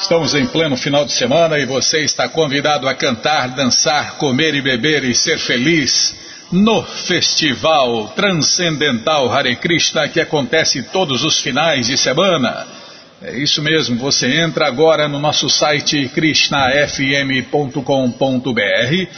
Estamos 0.00 0.34
em 0.34 0.44
pleno 0.44 0.76
final 0.76 1.04
de 1.04 1.12
semana 1.12 1.56
e 1.56 1.64
você 1.64 2.02
está 2.02 2.28
convidado 2.28 2.88
a 2.88 2.94
cantar, 2.96 3.50
dançar, 3.50 4.16
comer 4.16 4.56
e 4.56 4.60
beber 4.60 5.04
e 5.04 5.14
ser 5.14 5.38
feliz 5.38 6.16
no 6.50 6.82
Festival 6.82 8.08
Transcendental 8.08 9.32
Hare 9.32 9.54
Krishna 9.54 10.08
que 10.08 10.20
acontece 10.20 10.82
todos 10.82 11.22
os 11.22 11.38
finais 11.38 11.86
de 11.86 11.96
semana. 11.96 12.66
É 13.22 13.38
isso 13.38 13.62
mesmo, 13.62 13.96
você 13.96 14.40
entra 14.40 14.66
agora 14.66 15.06
no 15.06 15.20
nosso 15.20 15.48
site 15.48 16.08
krishnafm.com.br 16.08 18.92
e 18.92 19.08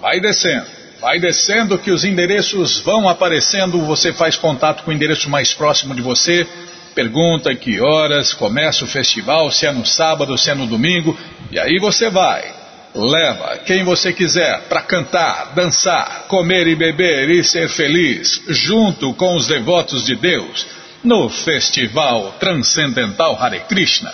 vai 0.00 0.20
descendo. 0.20 0.66
Vai 1.00 1.18
descendo 1.18 1.78
que 1.78 1.90
os 1.90 2.04
endereços 2.04 2.78
vão 2.78 3.08
aparecendo, 3.08 3.84
você 3.84 4.12
faz 4.12 4.36
contato 4.36 4.84
com 4.84 4.92
o 4.92 4.94
endereço 4.94 5.28
mais 5.28 5.52
próximo 5.52 5.96
de 5.96 6.00
você 6.00 6.46
pergunta 6.94 7.54
que 7.54 7.80
horas 7.80 8.32
começa 8.32 8.84
o 8.84 8.88
festival, 8.88 9.50
se 9.50 9.66
é 9.66 9.72
no 9.72 9.84
sábado, 9.84 10.36
se 10.38 10.50
é 10.50 10.54
no 10.54 10.66
domingo, 10.66 11.16
e 11.50 11.58
aí 11.58 11.78
você 11.78 12.08
vai. 12.10 12.62
Leva 12.94 13.58
quem 13.64 13.84
você 13.84 14.12
quiser 14.12 14.62
para 14.68 14.82
cantar, 14.82 15.52
dançar, 15.54 16.26
comer 16.28 16.66
e 16.66 16.74
beber 16.74 17.30
e 17.30 17.42
ser 17.42 17.68
feliz, 17.68 18.42
junto 18.48 19.14
com 19.14 19.34
os 19.34 19.46
devotos 19.46 20.04
de 20.04 20.14
Deus, 20.14 20.66
no 21.02 21.28
Festival 21.30 22.36
Transcendental 22.38 23.36
Hare 23.40 23.60
Krishna. 23.60 24.12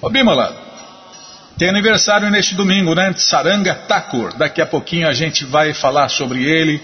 Ô 0.00 0.08
Bimala, 0.08 0.56
tem 1.58 1.68
aniversário 1.68 2.30
neste 2.30 2.54
domingo, 2.54 2.94
né? 2.94 3.12
Saranga 3.16 3.74
Thakur. 3.74 4.36
Daqui 4.36 4.62
a 4.62 4.66
pouquinho 4.66 5.06
a 5.06 5.12
gente 5.12 5.44
vai 5.44 5.74
falar 5.74 6.08
sobre 6.08 6.44
ele 6.44 6.82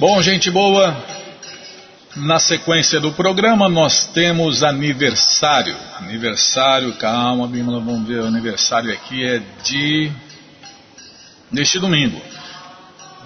Bom, 0.00 0.22
gente 0.22 0.50
boa, 0.50 0.96
na 2.16 2.38
sequência 2.38 2.98
do 2.98 3.12
programa 3.12 3.68
nós 3.68 4.06
temos 4.06 4.62
aniversário. 4.62 5.76
Aniversário, 5.98 6.94
calma, 6.94 7.46
vamos 7.46 8.08
ver, 8.08 8.22
o 8.22 8.26
aniversário 8.26 8.90
aqui 8.90 9.22
é 9.22 9.42
de. 9.62 10.10
neste 11.52 11.78
domingo. 11.78 12.18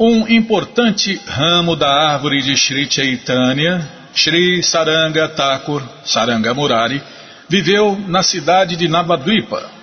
Um 0.00 0.26
importante 0.26 1.20
ramo 1.26 1.76
da 1.76 2.12
árvore 2.12 2.40
de 2.40 2.56
Sri 2.56 2.90
Chaitanya, 2.90 3.86
Sri 4.14 4.62
Saranga 4.62 5.28
Thakur, 5.28 5.82
Saranga 6.04 6.54
Murari, 6.54 7.02
viveu 7.46 7.94
na 8.06 8.22
cidade 8.22 8.74
de 8.74 8.88
Navadvipa, 8.88 9.77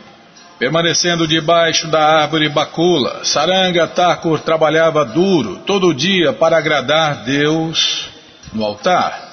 Permanecendo 0.58 1.28
debaixo 1.28 1.88
da 1.88 2.22
árvore 2.22 2.48
bacula, 2.48 3.26
Saranga 3.26 3.88
Thakur 3.88 4.40
trabalhava 4.40 5.04
duro 5.04 5.58
todo 5.66 5.94
dia 5.94 6.32
para 6.32 6.58
agradar 6.58 7.26
Deus 7.26 8.10
no 8.54 8.64
altar. 8.64 9.26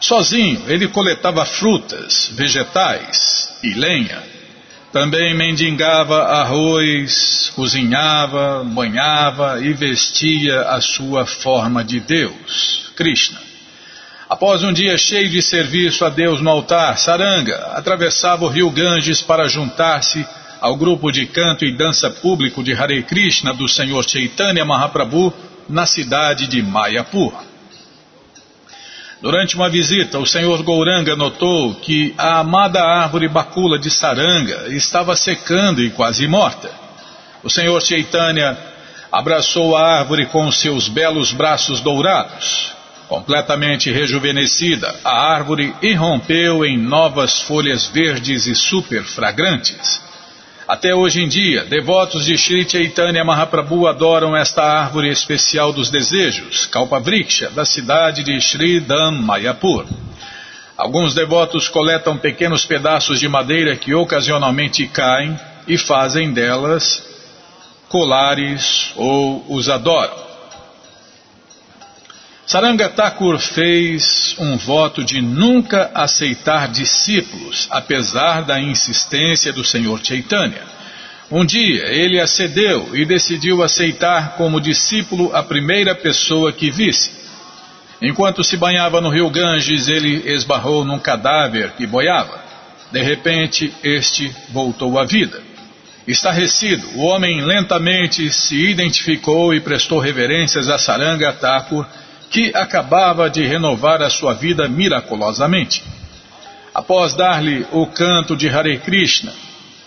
Sozinho, 0.00 0.62
ele 0.66 0.88
coletava 0.88 1.44
frutas, 1.44 2.30
vegetais 2.32 3.52
e 3.62 3.74
lenha. 3.74 4.22
Também 4.92 5.36
mendigava 5.36 6.24
arroz, 6.24 7.52
cozinhava, 7.54 8.64
banhava 8.64 9.60
e 9.60 9.72
vestia 9.72 10.62
a 10.62 10.80
sua 10.80 11.26
forma 11.26 11.84
de 11.84 12.00
Deus, 12.00 12.90
Krishna. 12.96 13.47
Após 14.38 14.62
um 14.62 14.72
dia 14.72 14.96
cheio 14.96 15.28
de 15.28 15.42
serviço 15.42 16.04
a 16.04 16.08
Deus 16.08 16.40
no 16.40 16.48
altar, 16.48 16.96
Saranga 16.96 17.56
atravessava 17.74 18.44
o 18.44 18.48
rio 18.48 18.70
Ganges 18.70 19.20
para 19.20 19.48
juntar-se 19.48 20.24
ao 20.60 20.76
grupo 20.76 21.10
de 21.10 21.26
canto 21.26 21.64
e 21.64 21.72
dança 21.72 22.08
público 22.08 22.62
de 22.62 22.72
Hare 22.72 23.02
Krishna 23.02 23.52
do 23.52 23.66
Senhor 23.66 24.08
Chaitanya 24.08 24.64
Mahaprabhu 24.64 25.34
na 25.68 25.86
cidade 25.86 26.46
de 26.46 26.62
Mayapur. 26.62 27.32
Durante 29.20 29.56
uma 29.56 29.68
visita, 29.68 30.20
o 30.20 30.26
Senhor 30.26 30.62
Gouranga 30.62 31.16
notou 31.16 31.74
que 31.74 32.14
a 32.16 32.38
amada 32.38 32.80
árvore 32.80 33.26
bacula 33.26 33.76
de 33.76 33.90
Saranga 33.90 34.68
estava 34.68 35.16
secando 35.16 35.82
e 35.82 35.90
quase 35.90 36.28
morta. 36.28 36.70
O 37.42 37.50
Senhor 37.50 37.82
Chaitanya 37.82 38.56
abraçou 39.10 39.76
a 39.76 39.98
árvore 39.98 40.26
com 40.26 40.48
seus 40.52 40.86
belos 40.86 41.32
braços 41.32 41.80
dourados 41.80 42.77
Completamente 43.08 43.90
rejuvenescida, 43.90 44.94
a 45.02 45.32
árvore 45.32 45.74
irrompeu 45.80 46.62
em 46.62 46.76
novas 46.76 47.40
folhas 47.40 47.86
verdes 47.86 48.46
e 48.46 48.54
super 48.54 49.02
fragrantes. 49.02 49.98
Até 50.68 50.94
hoje 50.94 51.22
em 51.22 51.28
dia, 51.28 51.64
devotos 51.64 52.26
de 52.26 52.36
Sri 52.36 52.68
Chaitanya 52.68 53.24
Mahaprabhu 53.24 53.86
adoram 53.86 54.36
esta 54.36 54.62
árvore 54.62 55.08
especial 55.08 55.72
dos 55.72 55.88
desejos, 55.88 56.66
Kalpavriksha, 56.66 57.48
da 57.48 57.64
cidade 57.64 58.22
de 58.22 58.38
Sri 58.42 58.78
Dham 58.78 59.12
Mayapur. 59.22 59.86
Alguns 60.76 61.14
devotos 61.14 61.66
coletam 61.70 62.18
pequenos 62.18 62.66
pedaços 62.66 63.18
de 63.18 63.26
madeira 63.26 63.74
que 63.74 63.94
ocasionalmente 63.94 64.86
caem 64.86 65.34
e 65.66 65.78
fazem 65.78 66.30
delas 66.30 67.02
colares 67.88 68.92
ou 68.96 69.42
os 69.48 69.70
adoram. 69.70 70.27
Saranga 72.48 72.88
Thakur 72.88 73.38
fez 73.38 74.34
um 74.38 74.56
voto 74.56 75.04
de 75.04 75.20
nunca 75.20 75.90
aceitar 75.92 76.68
discípulos, 76.68 77.68
apesar 77.70 78.40
da 78.40 78.58
insistência 78.58 79.52
do 79.52 79.62
Senhor 79.62 80.00
Chaitanya. 80.02 80.62
Um 81.30 81.44
dia 81.44 81.84
ele 81.88 82.18
acedeu 82.18 82.96
e 82.96 83.04
decidiu 83.04 83.62
aceitar 83.62 84.36
como 84.38 84.62
discípulo 84.62 85.30
a 85.36 85.42
primeira 85.42 85.94
pessoa 85.94 86.50
que 86.50 86.70
visse. 86.70 87.10
Enquanto 88.00 88.42
se 88.42 88.56
banhava 88.56 88.98
no 88.98 89.10
rio 89.10 89.28
Ganges, 89.28 89.86
ele 89.86 90.32
esbarrou 90.32 90.86
num 90.86 90.98
cadáver 90.98 91.72
que 91.72 91.86
boiava. 91.86 92.42
De 92.90 93.02
repente, 93.02 93.74
este 93.84 94.34
voltou 94.48 94.98
à 94.98 95.04
vida. 95.04 95.38
Estarrecido, 96.06 96.88
o 96.94 97.00
homem 97.00 97.42
lentamente 97.42 98.32
se 98.32 98.56
identificou 98.56 99.52
e 99.52 99.60
prestou 99.60 99.98
reverências 99.98 100.70
a 100.70 100.78
Saranga 100.78 101.30
Thakur 101.34 101.84
que 102.30 102.52
acabava 102.54 103.30
de 103.30 103.46
renovar 103.46 104.02
a 104.02 104.10
sua 104.10 104.34
vida 104.34 104.68
miraculosamente. 104.68 105.82
Após 106.74 107.14
dar-lhe 107.14 107.66
o 107.72 107.86
canto 107.86 108.36
de 108.36 108.48
Hare 108.48 108.78
Krishna, 108.78 109.32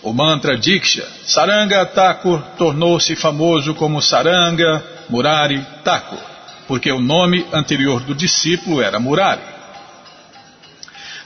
o 0.02 0.12
mantra 0.12 0.58
Diksha, 0.58 1.06
Saranga 1.24 1.86
Thakur 1.86 2.42
tornou-se 2.58 3.14
famoso 3.14 3.74
como 3.74 4.02
Saranga 4.02 4.84
Murari 5.08 5.64
Thakur, 5.84 6.18
porque 6.66 6.90
o 6.90 7.00
nome 7.00 7.46
anterior 7.52 8.00
do 8.00 8.14
discípulo 8.14 8.82
era 8.82 8.98
Murari. 8.98 9.52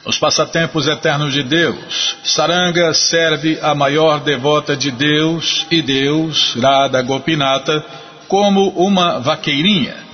Nos 0.04 0.18
passatempos 0.18 0.86
eternos 0.86 1.32
de 1.32 1.42
Deus, 1.42 2.16
Saranga 2.22 2.94
serve 2.94 3.58
a 3.60 3.74
maior 3.74 4.20
devota 4.20 4.76
de 4.76 4.92
Deus 4.92 5.66
e 5.68 5.82
Deus, 5.82 6.54
Radha 6.54 7.02
Gopinata, 7.02 7.84
como 8.28 8.68
uma 8.68 9.18
vaqueirinha, 9.18 10.05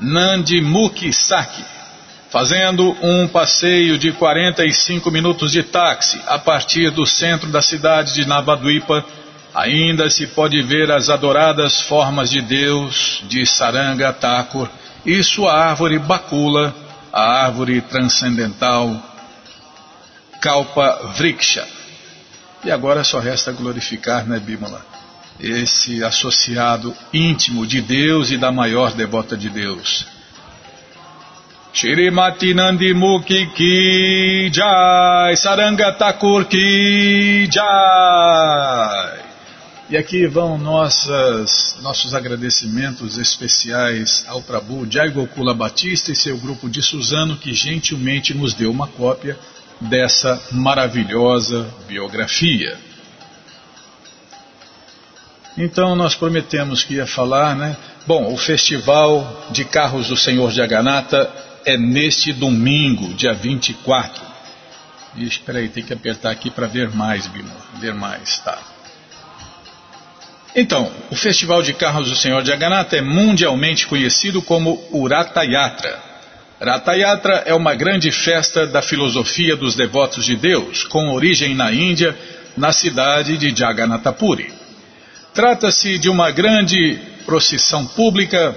Nandi 0.00 0.60
Mukhi 0.60 1.12
Saki, 1.12 1.64
fazendo 2.30 2.96
um 3.02 3.26
passeio 3.26 3.98
de 3.98 4.12
45 4.12 5.10
minutos 5.10 5.52
de 5.52 5.62
táxi 5.62 6.20
a 6.26 6.38
partir 6.38 6.90
do 6.90 7.06
centro 7.06 7.50
da 7.50 7.62
cidade 7.62 8.14
de 8.14 8.26
Navadvipa, 8.26 9.04
ainda 9.54 10.08
se 10.08 10.26
pode 10.28 10.62
ver 10.62 10.90
as 10.90 11.08
adoradas 11.08 11.80
formas 11.80 12.30
de 12.30 12.40
Deus 12.40 13.22
de 13.28 13.44
Saranga 13.46 14.12
Thakur 14.12 14.68
e 15.04 15.22
sua 15.22 15.52
árvore 15.52 15.98
Bakula, 15.98 16.74
a 17.12 17.44
árvore 17.44 17.80
transcendental 17.80 19.02
Kalpa 20.40 21.12
Vriksha. 21.16 21.66
E 22.64 22.70
agora 22.70 23.02
só 23.04 23.18
resta 23.18 23.52
glorificar, 23.52 24.26
né, 24.26 24.38
Bimala? 24.38 24.97
Esse 25.40 26.02
associado 26.02 26.94
íntimo 27.12 27.66
de 27.66 27.80
Deus 27.80 28.30
e 28.30 28.36
da 28.36 28.50
maior 28.50 28.92
devota 28.92 29.36
de 29.36 29.48
Deus. 29.48 30.06
Shrimati 31.72 32.54
Nandi 32.54 32.92
Mukhi 32.92 33.46
Ki 33.54 34.50
Jai, 34.52 35.36
Saranga 35.36 35.92
Thakur 35.92 36.46
Ki 36.46 37.48
Jai. 37.48 39.18
E 39.90 39.96
aqui 39.96 40.26
vão 40.26 40.58
nossas, 40.58 41.78
nossos 41.80 42.14
agradecimentos 42.14 43.16
especiais 43.16 44.24
ao 44.26 44.42
Prabhu 44.42 44.86
Jai 44.90 45.10
Gokula 45.10 45.54
Batista 45.54 46.10
e 46.10 46.16
seu 46.16 46.36
grupo 46.36 46.68
de 46.68 46.82
Suzano 46.82 47.36
que 47.36 47.54
gentilmente 47.54 48.34
nos 48.34 48.54
deu 48.54 48.70
uma 48.70 48.88
cópia 48.88 49.38
dessa 49.80 50.42
maravilhosa 50.50 51.72
biografia. 51.86 52.87
Então 55.58 55.96
nós 55.96 56.14
prometemos 56.14 56.84
que 56.84 56.94
ia 56.94 57.06
falar, 57.06 57.56
né? 57.56 57.76
Bom, 58.06 58.32
o 58.32 58.36
Festival 58.36 59.48
de 59.50 59.64
Carros 59.64 60.06
do 60.06 60.16
Senhor 60.16 60.52
Jagannatha 60.52 61.28
é 61.64 61.76
neste 61.76 62.32
domingo, 62.32 63.12
dia 63.14 63.34
24. 63.34 64.22
Espera 65.16 65.58
aí, 65.58 65.68
tem 65.68 65.82
que 65.82 65.92
apertar 65.92 66.30
aqui 66.30 66.48
para 66.48 66.68
ver 66.68 66.90
mais, 66.90 67.26
Bima. 67.26 67.56
Ver 67.80 67.92
mais, 67.92 68.38
tá. 68.38 68.56
Então, 70.54 70.92
o 71.10 71.16
Festival 71.16 71.60
de 71.60 71.72
Carros 71.72 72.08
do 72.08 72.16
Senhor 72.16 72.44
Jagannatha 72.44 72.96
é 72.96 73.02
mundialmente 73.02 73.88
conhecido 73.88 74.40
como 74.40 74.80
Urata 74.92 75.42
Yatra. 75.42 75.98
Rata 76.60 76.92
Yatra 76.94 77.42
é 77.46 77.54
uma 77.54 77.74
grande 77.74 78.12
festa 78.12 78.64
da 78.64 78.80
filosofia 78.80 79.56
dos 79.56 79.74
devotos 79.74 80.24
de 80.24 80.36
Deus, 80.36 80.84
com 80.84 81.10
origem 81.10 81.54
na 81.54 81.72
Índia, 81.72 82.16
na 82.56 82.72
cidade 82.72 83.36
de 83.36 83.54
Jagannathapuri. 83.54 84.67
Trata-se 85.38 85.98
de 85.98 86.10
uma 86.10 86.32
grande 86.32 86.98
procissão 87.24 87.86
pública 87.86 88.56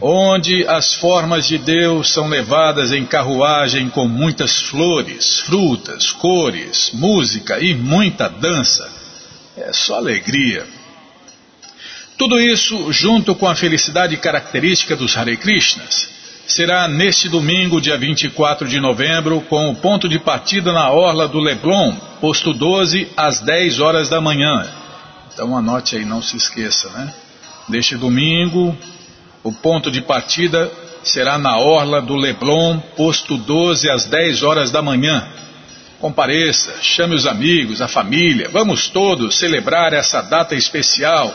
onde 0.00 0.66
as 0.66 0.94
formas 0.94 1.46
de 1.46 1.58
Deus 1.58 2.10
são 2.10 2.26
levadas 2.26 2.90
em 2.90 3.04
carruagem 3.04 3.90
com 3.90 4.08
muitas 4.08 4.62
flores, 4.62 5.40
frutas, 5.40 6.10
cores, 6.10 6.90
música 6.94 7.60
e 7.60 7.74
muita 7.74 8.30
dança. 8.30 8.90
É 9.58 9.74
só 9.74 9.96
alegria. 9.96 10.66
Tudo 12.16 12.40
isso 12.40 12.90
junto 12.90 13.34
com 13.34 13.46
a 13.46 13.54
felicidade 13.54 14.16
característica 14.16 14.96
dos 14.96 15.14
Hare 15.14 15.36
Krishnas 15.36 16.08
será 16.46 16.88
neste 16.88 17.28
domingo, 17.28 17.78
dia 17.78 17.98
24 17.98 18.66
de 18.66 18.80
novembro, 18.80 19.42
com 19.50 19.68
o 19.68 19.76
ponto 19.76 20.08
de 20.08 20.18
partida 20.18 20.72
na 20.72 20.90
Orla 20.90 21.28
do 21.28 21.38
Leblon, 21.38 21.94
posto 22.22 22.54
12, 22.54 23.08
às 23.18 23.42
10 23.42 23.80
horas 23.80 24.08
da 24.08 24.18
manhã. 24.18 24.81
Então 25.32 25.56
anote 25.56 25.96
aí, 25.96 26.04
não 26.04 26.20
se 26.20 26.36
esqueça, 26.36 26.88
né? 26.90 27.12
Neste 27.68 27.96
domingo, 27.96 28.76
o 29.42 29.52
ponto 29.52 29.90
de 29.90 30.02
partida 30.02 30.70
será 31.02 31.38
na 31.38 31.58
Orla 31.58 32.00
do 32.00 32.14
Leblon, 32.14 32.78
posto 32.96 33.36
12, 33.36 33.90
às 33.90 34.04
10 34.04 34.42
horas 34.42 34.70
da 34.70 34.82
manhã. 34.82 35.26
Compareça, 35.98 36.82
chame 36.82 37.14
os 37.14 37.26
amigos, 37.26 37.80
a 37.80 37.88
família, 37.88 38.48
vamos 38.50 38.88
todos 38.88 39.38
celebrar 39.38 39.92
essa 39.92 40.20
data 40.20 40.54
especial 40.54 41.32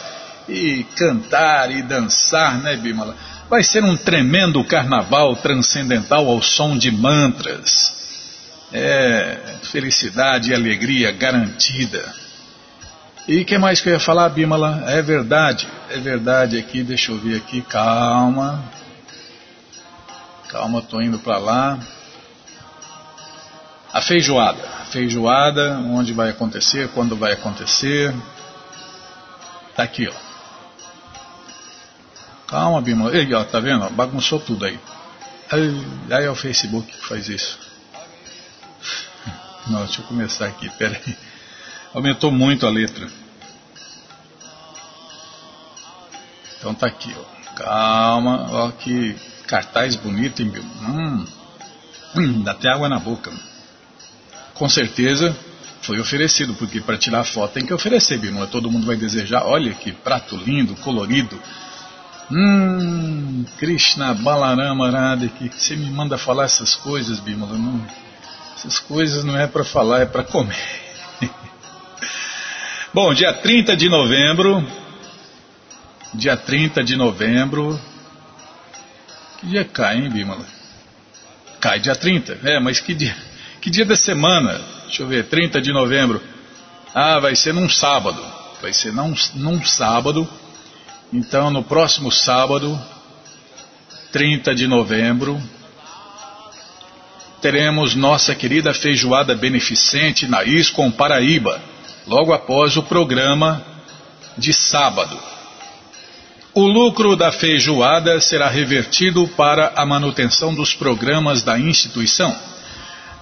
e 0.47 0.85
cantar 0.95 1.71
e 1.71 1.81
dançar, 1.81 2.57
né, 2.59 2.75
Bimala? 2.75 3.15
Vai 3.49 3.63
ser 3.63 3.83
um 3.83 3.95
tremendo 3.95 4.63
carnaval 4.63 5.35
transcendental 5.37 6.29
ao 6.29 6.41
som 6.41 6.77
de 6.77 6.91
mantras. 6.91 7.95
É, 8.73 9.37
felicidade 9.63 10.51
e 10.51 10.53
alegria 10.53 11.11
garantida. 11.11 12.13
E 13.27 13.41
o 13.41 13.45
que 13.45 13.57
mais 13.57 13.81
que 13.81 13.89
eu 13.89 13.93
ia 13.93 13.99
falar, 13.99 14.29
Bimala? 14.29 14.85
É 14.87 15.01
verdade, 15.01 15.67
é 15.89 15.97
verdade 15.97 16.57
aqui, 16.57 16.81
deixa 16.81 17.11
eu 17.11 17.17
ver 17.17 17.35
aqui, 17.35 17.61
calma. 17.61 18.63
Calma, 20.47 20.81
tô 20.81 21.01
indo 21.01 21.19
para 21.19 21.37
lá. 21.37 21.77
A 23.91 23.99
feijoada, 23.99 24.63
a 24.81 24.85
feijoada, 24.85 25.77
onde 25.79 26.13
vai 26.13 26.29
acontecer, 26.29 26.87
quando 26.93 27.17
vai 27.17 27.33
acontecer. 27.33 28.15
Tá 29.75 29.83
aqui, 29.83 30.07
ó. 30.07 30.13
Calma, 32.47 32.79
Bima. 32.79 33.11
Ei, 33.11 33.33
ó, 33.33 33.43
tá 33.43 33.59
vendo? 33.59 33.89
Bagunçou 33.89 34.39
tudo 34.39 34.63
aí. 34.63 34.79
aí. 35.51 35.85
Aí 36.09 36.23
é 36.23 36.31
o 36.31 36.35
Facebook 36.35 36.89
que 36.89 37.05
faz 37.05 37.27
isso. 37.27 37.59
Não, 39.67 39.83
deixa 39.83 39.99
eu 39.99 40.05
começar 40.05 40.45
aqui, 40.45 40.69
peraí. 40.77 41.26
Aumentou 41.93 42.31
muito 42.31 42.65
a 42.65 42.69
letra. 42.69 43.07
Então 46.57 46.73
tá 46.73 46.87
aqui, 46.87 47.13
ó. 47.17 47.37
Calma, 47.55 48.47
ó 48.51 48.71
que 48.71 49.15
cartaz 49.47 49.95
bonito, 49.95 50.41
hein, 50.41 50.51
hum, 50.81 51.25
hum, 52.15 52.43
dá 52.43 52.51
até 52.51 52.69
água 52.69 52.89
na 52.89 52.99
boca. 52.99 53.31
Com 54.53 54.67
certeza 54.67 55.35
foi 55.81 55.99
oferecido, 55.99 56.53
porque 56.55 56.81
para 56.81 56.97
tirar 56.97 57.23
foto 57.23 57.53
tem 57.53 57.65
que 57.65 57.73
oferecer, 57.73 58.17
Bima. 58.17 58.47
Todo 58.47 58.69
mundo 58.69 58.85
vai 58.85 58.97
desejar. 58.97 59.43
Olha 59.45 59.73
que 59.73 59.91
prato 59.91 60.35
lindo, 60.35 60.75
colorido. 60.77 61.39
Hum, 62.29 63.45
Krishna 63.57 64.13
Balarama 64.13 64.91
Radha, 64.91 65.29
que 65.29 65.49
você 65.49 65.75
me 65.75 65.89
manda 65.89 66.17
falar 66.17 66.45
essas 66.45 66.75
coisas, 66.75 67.19
Bimala. 67.19 67.57
Não, 67.57 67.87
essas 68.55 68.79
coisas 68.79 69.23
não 69.23 69.37
é 69.37 69.47
para 69.47 69.63
falar, 69.63 70.01
é 70.01 70.05
para 70.05 70.23
comer. 70.23 70.86
Bom, 72.93 73.13
dia 73.13 73.33
30 73.33 73.75
de 73.75 73.89
novembro, 73.89 74.65
dia 76.13 76.37
30 76.37 76.81
de 76.85 76.95
novembro, 76.95 77.77
que 79.39 79.47
dia 79.47 79.65
cai, 79.65 79.97
hein, 79.97 80.09
Bimala? 80.09 80.45
Cai 81.59 81.81
dia 81.81 81.93
30, 81.93 82.39
é, 82.45 82.59
mas 82.61 82.79
que 82.79 82.95
dia, 82.95 83.13
que 83.59 83.69
dia 83.69 83.85
da 83.85 83.97
semana? 83.97 84.61
Deixa 84.85 85.03
eu 85.03 85.07
ver, 85.07 85.25
30 85.25 85.61
de 85.61 85.73
novembro. 85.73 86.23
Ah, 86.95 87.19
vai 87.19 87.35
ser 87.35 87.53
num 87.53 87.67
sábado, 87.67 88.23
vai 88.61 88.71
ser 88.71 88.93
num, 88.93 89.13
num 89.35 89.65
sábado, 89.65 90.27
então, 91.11 91.51
no 91.51 91.63
próximo 91.63 92.09
sábado, 92.09 92.79
30 94.13 94.55
de 94.55 94.65
novembro, 94.65 95.41
teremos 97.41 97.95
nossa 97.95 98.33
querida 98.33 98.73
feijoada 98.73 99.35
beneficente 99.35 100.25
na 100.25 100.45
ISCOM 100.45 100.89
Paraíba, 100.89 101.61
logo 102.07 102.33
após 102.33 102.77
o 102.77 102.83
programa 102.83 103.61
de 104.37 104.53
sábado. 104.53 105.17
O 106.53 106.65
lucro 106.65 107.15
da 107.15 107.31
feijoada 107.31 108.19
será 108.19 108.49
revertido 108.49 109.27
para 109.29 109.73
a 109.75 109.85
manutenção 109.85 110.55
dos 110.55 110.73
programas 110.73 111.43
da 111.43 111.59
instituição. 111.59 112.35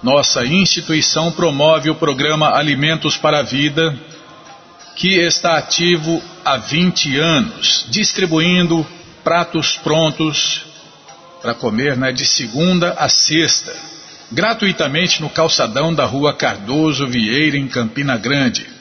Nossa 0.02 0.44
instituição 0.46 1.30
promove 1.32 1.90
o 1.90 1.94
programa 1.94 2.56
Alimentos 2.56 3.16
para 3.16 3.40
a 3.40 3.42
Vida 3.42 3.94
que 4.96 5.20
está 5.20 5.58
ativo 5.58 6.22
há 6.42 6.56
20 6.56 7.18
anos, 7.18 7.86
distribuindo 7.90 8.84
pratos 9.22 9.76
prontos 9.76 10.64
para 11.42 11.54
comer 11.54 11.96
né, 11.96 12.10
de 12.10 12.24
segunda 12.26 12.94
a 12.94 13.08
sexta, 13.08 13.76
gratuitamente 14.32 15.20
no 15.20 15.28
calçadão 15.28 15.94
da 15.94 16.06
rua 16.06 16.32
Cardoso 16.32 17.06
Vieira, 17.06 17.58
em 17.58 17.68
Campina 17.68 18.16
Grande. 18.16 18.75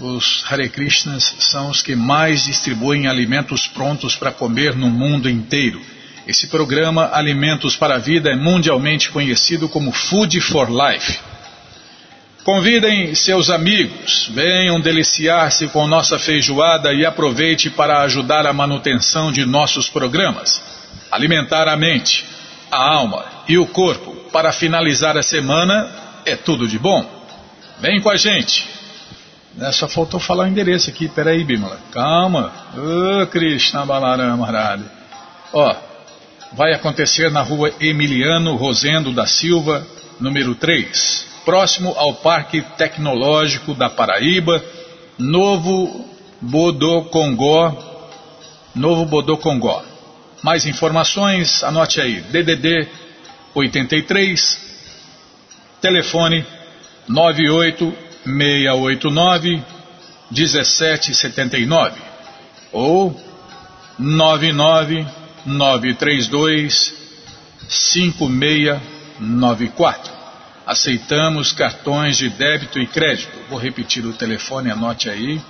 Os 0.00 0.44
Hare 0.50 0.68
Krishnas 0.68 1.36
são 1.38 1.70
os 1.70 1.80
que 1.80 1.94
mais 1.94 2.44
distribuem 2.44 3.06
alimentos 3.06 3.68
prontos 3.68 4.16
para 4.16 4.32
comer 4.32 4.74
no 4.74 4.90
mundo 4.90 5.30
inteiro. 5.30 5.80
Esse 6.26 6.48
programa 6.48 7.10
Alimentos 7.12 7.76
para 7.76 7.94
a 7.94 7.98
Vida 7.98 8.30
é 8.30 8.34
mundialmente 8.34 9.10
conhecido 9.10 9.68
como 9.68 9.92
Food 9.92 10.40
for 10.40 10.68
Life. 10.68 11.20
Convidem 12.42 13.14
seus 13.14 13.50
amigos, 13.50 14.28
venham 14.34 14.80
deliciar-se 14.80 15.68
com 15.68 15.86
nossa 15.86 16.18
feijoada 16.18 16.92
e 16.92 17.06
aproveite 17.06 17.70
para 17.70 18.02
ajudar 18.02 18.46
a 18.46 18.52
manutenção 18.52 19.30
de 19.30 19.46
nossos 19.46 19.88
programas. 19.88 20.60
Alimentar 21.08 21.68
a 21.68 21.76
mente, 21.76 22.26
a 22.68 22.94
alma 22.94 23.24
e 23.48 23.56
o 23.56 23.66
corpo 23.66 24.12
para 24.32 24.52
finalizar 24.52 25.16
a 25.16 25.22
semana 25.22 25.88
é 26.26 26.34
tudo 26.34 26.66
de 26.66 26.80
bom. 26.80 27.08
Vem 27.78 28.00
com 28.00 28.10
a 28.10 28.16
gente. 28.16 28.74
É, 29.60 29.70
só 29.70 29.86
faltou 29.88 30.18
falar 30.18 30.44
o 30.44 30.48
endereço 30.48 30.90
aqui. 30.90 31.08
Peraí, 31.08 31.44
Bimala. 31.44 31.78
Calma. 31.92 32.52
Ô, 32.76 33.22
oh, 33.22 33.26
Krishna 33.28 33.86
Balarama 33.86 34.46
Radhe. 34.50 34.84
Ó, 35.52 35.76
vai 36.52 36.72
acontecer 36.72 37.30
na 37.30 37.42
rua 37.42 37.72
Emiliano 37.80 38.56
Rosendo 38.56 39.12
da 39.12 39.26
Silva, 39.26 39.86
número 40.18 40.54
3, 40.54 41.26
próximo 41.44 41.94
ao 41.96 42.14
Parque 42.14 42.62
Tecnológico 42.76 43.74
da 43.74 43.88
Paraíba, 43.88 44.64
Novo 45.18 46.04
Bodocongó. 46.40 47.72
Novo 48.74 49.04
Bodocongó. 49.04 49.84
Mais 50.42 50.66
informações, 50.66 51.62
anote 51.62 52.00
aí, 52.00 52.20
DDD 52.20 52.88
83, 53.54 54.60
telefone 55.80 56.44
98689 58.26 59.62
1779 60.30 62.00
ou 62.72 63.14
99932 63.98 66.94
5694. 67.68 70.12
Aceitamos 70.66 71.52
cartões 71.52 72.16
de 72.18 72.28
débito 72.30 72.80
e 72.80 72.86
crédito. 72.86 73.38
Vou 73.48 73.58
repetir 73.58 74.06
o 74.06 74.12
telefone, 74.14 74.70
anote 74.70 75.10
aí. 75.10 75.42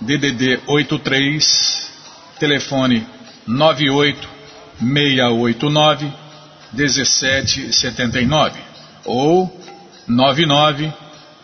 DDD 0.00 0.60
83, 0.66 1.90
telefone 2.38 3.06
98689 3.46 6.12
1779 6.72 8.60
ou 9.04 9.61
99 10.06 10.92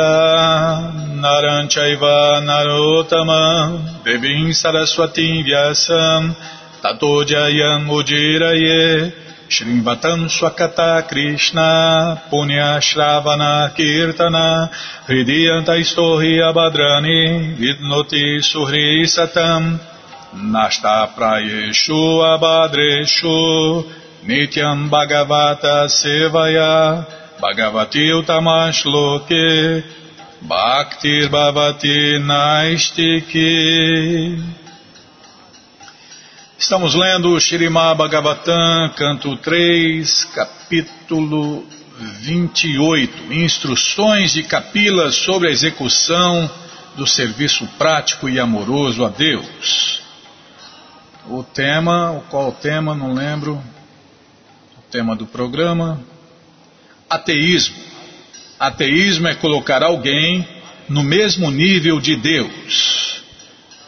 Naranchaiva 1.16 2.40
Narotamam 2.42 3.82
Devim 4.04 4.54
Saraswati 4.54 5.42
Vyasam 5.44 6.36
Tato 6.84 7.26
Jayam 7.26 7.90
Ujiraye 7.90 9.23
Shrivatam 9.54 10.26
Swakata 10.34 11.08
Krishna 11.08 12.20
Punya 12.32 12.82
Shravana 12.82 13.70
Kirtana 13.78 14.68
Hridiyanta 15.06 15.78
Istohi 15.78 16.42
Abhadrani 16.42 17.54
Vidnoti 17.60 18.42
Suhri 18.42 19.06
Satam 19.06 19.80
Nasta 20.34 21.14
Prayeshu 21.16 22.02
Abhadreshu 22.34 23.84
Nityam 24.26 24.90
Bhagavata 24.90 25.86
Sevaya 25.86 27.06
Bhagavati 27.40 28.10
Utamashloke 28.10 29.84
Bhaktir 30.50 31.30
Bhavati 31.30 32.18
Naistiki 32.26 33.54
Estamos 36.64 36.96
lendo 36.96 37.32
o 37.32 37.40
Shirimá 37.42 37.94
Bhagavatam, 37.94 38.90
canto 38.96 39.36
3, 39.36 40.24
capítulo 40.34 41.68
28, 42.22 43.34
instruções 43.34 44.32
de 44.32 44.44
Kapila 44.44 45.12
sobre 45.12 45.50
a 45.50 45.52
execução 45.52 46.50
do 46.96 47.06
serviço 47.06 47.68
prático 47.78 48.30
e 48.30 48.40
amoroso 48.40 49.04
a 49.04 49.10
Deus. 49.10 50.02
O 51.28 51.44
tema, 51.44 52.24
qual 52.30 52.48
o 52.48 52.54
tema, 52.54 52.96
não 52.96 53.14
lembro 53.14 53.62
tema 54.90 55.18
do 55.18 55.26
programa. 55.26 56.00
Ateísmo. 57.10 57.76
Ateísmo 58.58 59.28
é 59.28 59.36
colocar 59.36 59.84
alguém 59.84 60.48
no 60.88 61.04
mesmo 61.04 61.52
nível 61.52 62.00
de 62.00 62.16
Deus. 62.16 63.23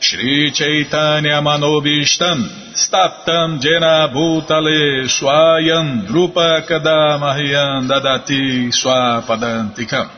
Shri 0.00 0.50
Chaitanya 0.52 1.40
Manobishtam 1.40 2.44
Statam 2.74 3.60
Jena 3.60 4.08
Bhutale 4.12 5.06
Swayam 5.06 6.08
Rupa 6.12 6.62
Kadamahyam 6.68 7.88
Dadati 7.88 8.68
Swapadantikam. 8.68 10.10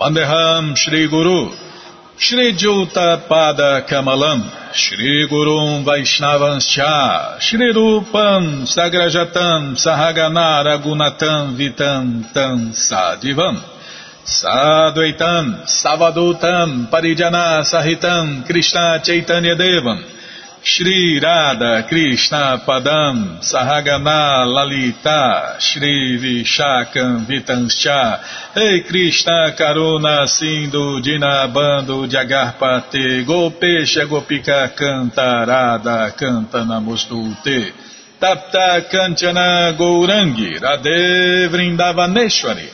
Vandeham 0.00 0.76
Shri 0.76 1.08
Guru 1.08 1.50
Shri 2.16 2.52
Juta 2.54 3.24
Pada 3.28 3.86
Kamalam 3.86 4.72
Shri 4.72 5.26
Gurum 5.28 5.84
Vaishnavanscha 5.84 7.40
Shri 7.40 7.72
Rupam 7.74 8.64
Sagrajatam 8.64 9.76
Sahaganara 9.76 10.82
Gunatam 10.82 11.56
Vitam 11.56 12.32
Tam 12.32 12.72
Sadivam 12.72 13.75
Sadvaitam, 14.26 15.62
Savadutam, 15.66 16.90
Parijana 16.90 17.62
Sahitam, 17.62 18.44
Krishna 18.44 19.00
Chaitanya 19.00 19.54
Devam, 19.54 20.02
Shri 20.64 21.20
Radha 21.22 21.86
Krishna 21.88 22.60
Padam, 22.66 23.38
Sahagana 23.38 24.44
Lalita, 24.44 25.54
Shri 25.60 26.18
Vishakam 26.18 27.24
Vitanscha, 27.24 28.18
Ei 28.56 28.82
Krishna 28.82 29.54
Karuna 29.56 30.26
Sindhu 30.26 31.00
Dinabando 31.00 32.04
Jagarpate, 32.08 33.24
Gopesha 33.24 34.06
Gopika 34.08 34.74
Cantarada 34.74 36.12
Canta 36.18 36.64
Namostute, 36.66 37.70
Tapta 38.20 38.90
Kanchana 38.90 39.78
Gourangi, 39.78 40.58
Radhe 40.58 41.46
Vrindavaneshwari, 41.48 42.68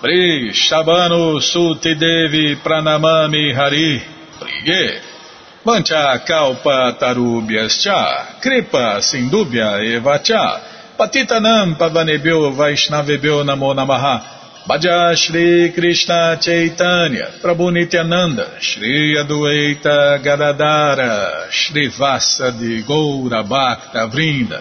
Pri 0.00 0.52
Shabano 0.52 1.40
Suti 1.40 1.94
Devi 1.94 2.56
Pranamami 2.56 3.54
Hari. 3.54 4.02
Prige 4.38 5.00
Mancha 5.64 6.20
Kalpa 6.20 6.92
Tarubhyas 7.00 7.80
Cha. 7.80 8.36
Kripa 8.38 9.00
Sindubhya 9.00 9.80
Eva 9.80 10.20
Cha. 10.22 10.60
Patitanam 10.98 11.78
Pavanebhyo 11.78 12.52
Vaishnavebhyo 12.52 13.42
Namo 13.42 13.72
Namaha. 13.72 14.20
Bhaja 14.68 15.16
Shri 15.16 15.72
Krishna 15.72 16.36
Chaitanya 16.42 17.40
Prabhu 17.40 17.72
Nityananda 17.72 18.60
Shri 18.60 19.16
Adueita 19.16 20.22
Gadadara 20.22 21.50
Shri 21.50 21.88
Vasa 21.88 22.50
de 22.52 22.82
Goura 22.82 23.42
Bhakta 23.48 24.10
Vrinda 24.12 24.60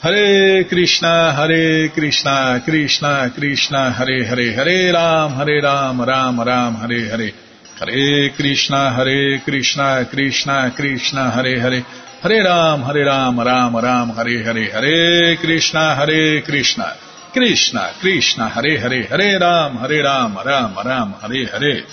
Hare 0.00 0.64
Krishna, 0.68 1.32
Hare 1.34 1.88
Krishna, 1.88 2.62
Krishna 2.64 3.32
Krishna, 3.34 3.90
Hare 3.90 4.24
Hare, 4.24 4.52
Hare 4.54 4.92
Ram, 4.92 5.32
Hare 5.32 5.60
Ram, 5.60 6.00
Ram 6.00 6.40
Ram, 6.40 6.76
Hare 6.76 7.08
Hare. 7.08 7.34
Hare 7.80 8.30
Krishna, 8.36 8.92
Hare 8.92 9.40
Krishna, 9.40 10.06
Krishna 10.08 10.72
Krishna, 10.76 11.30
Hare 11.32 11.58
Hare. 11.58 11.84
Hare 12.22 12.44
Ram, 12.44 12.82
Hare 12.82 13.04
Ram, 13.04 13.40
Ram 13.40 13.76
Ram, 13.76 14.10
Hare 14.10 14.40
Hare. 14.44 14.70
Hare 14.70 15.36
Krishna, 15.38 15.96
Hare 15.96 16.42
Krishna, 16.42 16.96
Krishna, 17.32 17.90
Krishna, 17.98 18.48
Hare 18.50 18.78
Hare, 18.78 19.02
Hare 19.02 19.38
Ram, 19.40 19.78
Hare 19.78 20.00
Ram, 20.00 20.38
Ram 20.38 20.78
Ram, 20.78 21.12
Hare 21.20 21.46
Hare. 21.46 21.84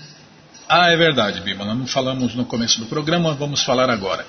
Ah, 0.72 0.92
é 0.92 0.96
verdade, 0.96 1.40
Bíblia. 1.40 1.74
Não 1.74 1.84
falamos 1.84 2.36
no 2.36 2.44
começo 2.44 2.78
do 2.78 2.86
programa, 2.86 3.34
vamos 3.34 3.60
falar 3.64 3.90
agora. 3.90 4.24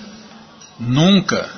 nunca 0.80 1.50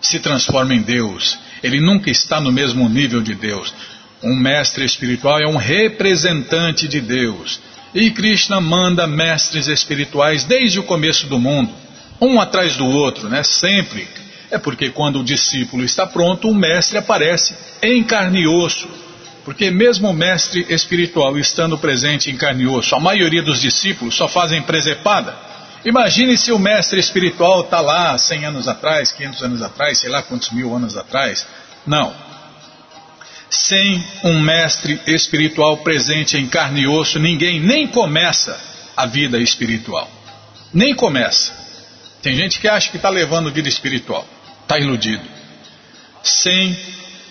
se 0.00 0.18
transforma 0.18 0.74
em 0.74 0.82
Deus. 0.82 1.38
Ele 1.62 1.80
nunca 1.80 2.10
está 2.10 2.40
no 2.40 2.52
mesmo 2.52 2.88
nível 2.88 3.22
de 3.22 3.34
Deus. 3.34 3.72
Um 4.22 4.36
mestre 4.36 4.84
espiritual 4.84 5.40
é 5.40 5.46
um 5.46 5.56
representante 5.56 6.88
de 6.88 7.00
Deus. 7.00 7.60
E 7.94 8.10
Krishna 8.10 8.60
manda 8.60 9.06
mestres 9.06 9.68
espirituais 9.68 10.44
desde 10.44 10.78
o 10.78 10.82
começo 10.82 11.26
do 11.26 11.38
mundo, 11.38 11.72
um 12.20 12.40
atrás 12.40 12.76
do 12.76 12.86
outro, 12.86 13.28
né? 13.28 13.42
Sempre. 13.42 14.06
É 14.50 14.58
porque 14.58 14.90
quando 14.90 15.20
o 15.20 15.24
discípulo 15.24 15.84
está 15.84 16.06
pronto, 16.06 16.48
o 16.48 16.54
mestre 16.54 16.98
aparece 16.98 17.54
em 17.82 18.02
carne 18.04 18.42
e 18.42 18.46
osso 18.46 18.88
porque 19.46 19.70
mesmo 19.70 20.10
o 20.10 20.12
mestre 20.12 20.66
espiritual 20.68 21.38
estando 21.38 21.78
presente 21.78 22.32
em 22.32 22.36
carne 22.36 22.64
e 22.64 22.66
osso, 22.66 22.96
a 22.96 23.00
maioria 23.00 23.44
dos 23.44 23.60
discípulos 23.60 24.16
só 24.16 24.26
fazem 24.26 24.60
presepada. 24.60 25.38
Imagine 25.84 26.36
se 26.36 26.50
o 26.50 26.58
mestre 26.58 26.98
espiritual 26.98 27.60
está 27.60 27.80
lá 27.80 28.18
100 28.18 28.44
anos 28.44 28.66
atrás, 28.66 29.12
500 29.12 29.42
anos 29.44 29.62
atrás, 29.62 30.00
sei 30.00 30.10
lá 30.10 30.20
quantos 30.20 30.50
mil 30.50 30.74
anos 30.74 30.96
atrás. 30.96 31.46
Não. 31.86 32.12
Sem 33.48 34.04
um 34.24 34.40
mestre 34.40 35.00
espiritual 35.06 35.76
presente 35.76 36.36
em 36.36 36.48
carne 36.48 36.80
e 36.80 36.88
osso, 36.88 37.20
ninguém 37.20 37.60
nem 37.60 37.86
começa 37.86 38.58
a 38.96 39.06
vida 39.06 39.38
espiritual. 39.38 40.10
Nem 40.74 40.92
começa. 40.92 41.52
Tem 42.20 42.34
gente 42.34 42.58
que 42.58 42.66
acha 42.66 42.90
que 42.90 42.96
está 42.96 43.10
levando 43.10 43.52
vida 43.52 43.68
espiritual. 43.68 44.26
Está 44.64 44.76
iludido. 44.76 45.22
Sem 46.24 46.76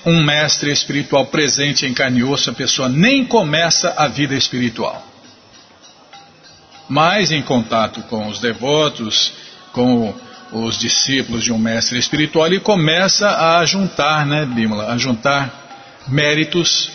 um 0.06 0.24
mestre 0.24 0.72
espiritual 0.72 1.26
presente 1.26 1.86
em 1.86 1.94
carne 1.94 2.20
e 2.20 2.24
osso, 2.24 2.50
a 2.50 2.54
pessoa 2.54 2.88
nem 2.88 3.26
começa 3.26 3.94
a 3.98 4.08
vida 4.08 4.36
espiritual. 4.36 5.06
Mas 6.88 7.32
em 7.32 7.42
contato 7.42 8.02
com 8.04 8.28
os 8.28 8.40
devotos, 8.40 9.34
com 9.72 10.14
os 10.52 10.78
discípulos 10.78 11.44
de 11.44 11.52
um 11.52 11.58
mestre 11.58 11.98
espiritual, 11.98 12.46
ele 12.46 12.60
começa 12.60 13.58
a 13.58 13.66
juntar, 13.66 14.26
né, 14.26 14.46
Bímola, 14.46 14.94
a 14.94 14.98
juntar 14.98 16.04
méritos 16.08 16.90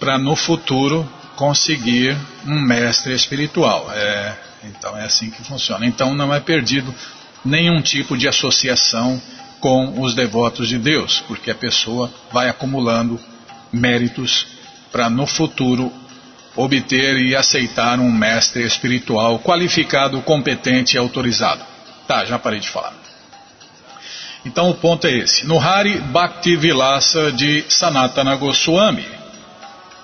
para 0.00 0.16
no 0.16 0.34
futuro 0.34 1.08
conseguir 1.36 2.16
um 2.46 2.58
mestre 2.60 3.12
espiritual. 3.12 3.90
É, 3.92 4.34
então 4.64 4.96
é 4.96 5.04
assim 5.04 5.30
que 5.30 5.44
funciona. 5.44 5.84
Então 5.84 6.14
não 6.14 6.32
é 6.32 6.40
perdido 6.40 6.94
nenhum 7.44 7.82
tipo 7.82 8.16
de 8.16 8.26
associação 8.26 9.20
com 9.64 9.98
os 9.98 10.14
devotos 10.14 10.68
de 10.68 10.76
Deus, 10.76 11.24
porque 11.26 11.50
a 11.50 11.54
pessoa 11.54 12.12
vai 12.30 12.50
acumulando 12.50 13.18
méritos 13.72 14.46
para 14.92 15.08
no 15.08 15.26
futuro 15.26 15.90
obter 16.54 17.16
e 17.16 17.34
aceitar 17.34 17.98
um 17.98 18.12
mestre 18.12 18.62
espiritual 18.62 19.38
qualificado, 19.38 20.20
competente 20.20 20.96
e 20.96 20.98
autorizado. 20.98 21.64
Tá, 22.06 22.26
já 22.26 22.38
parei 22.38 22.60
de 22.60 22.68
falar. 22.68 22.92
Então 24.44 24.68
o 24.68 24.74
ponto 24.74 25.06
é 25.06 25.16
esse. 25.16 25.46
No 25.46 25.58
Hari 25.58 25.98
Bhakti 25.98 26.56
Vilasa 26.56 27.32
de 27.32 27.64
Sanatana 27.66 28.36
Goswami, 28.36 29.06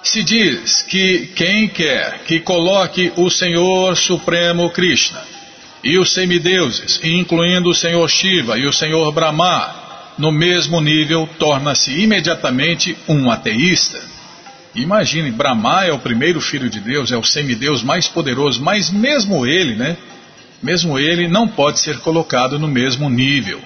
se 0.03 0.23
diz 0.23 0.81
que 0.85 1.35
quem 1.37 1.69
quer 1.69 2.21
que 2.21 2.41
coloque 2.41 3.13
o 3.15 3.29
Senhor 3.29 3.95
Supremo 3.95 4.71
Krishna 4.71 5.21
e 5.83 5.99
os 5.99 6.13
semideuses, 6.13 7.01
incluindo 7.03 7.71
o 7.71 7.75
Senhor 7.75 8.09
Shiva 8.09 8.59
e 8.59 8.67
o 8.67 8.73
Senhor 8.73 9.11
Brahma, 9.13 9.75
no 10.19 10.31
mesmo 10.31 10.81
nível, 10.81 11.29
torna-se 11.39 11.93
imediatamente 11.93 12.97
um 13.09 13.31
ateísta. 13.31 14.01
Imagine, 14.75 15.31
Brahma 15.31 15.87
é 15.87 15.93
o 15.93 15.99
primeiro 15.99 16.41
filho 16.41 16.69
de 16.69 16.81
Deus, 16.81 17.11
é 17.11 17.17
o 17.17 17.25
semideus 17.25 17.83
mais 17.83 18.07
poderoso, 18.07 18.63
mas 18.63 18.91
mesmo 18.91 19.47
ele, 19.47 19.75
né? 19.75 19.97
Mesmo 20.63 20.99
ele 20.99 21.27
não 21.27 21.49
pode 21.49 21.81
ser 21.81 21.99
colocado 22.01 22.59
no 22.59 22.69
mesmo 22.69 23.09
nível 23.09 23.61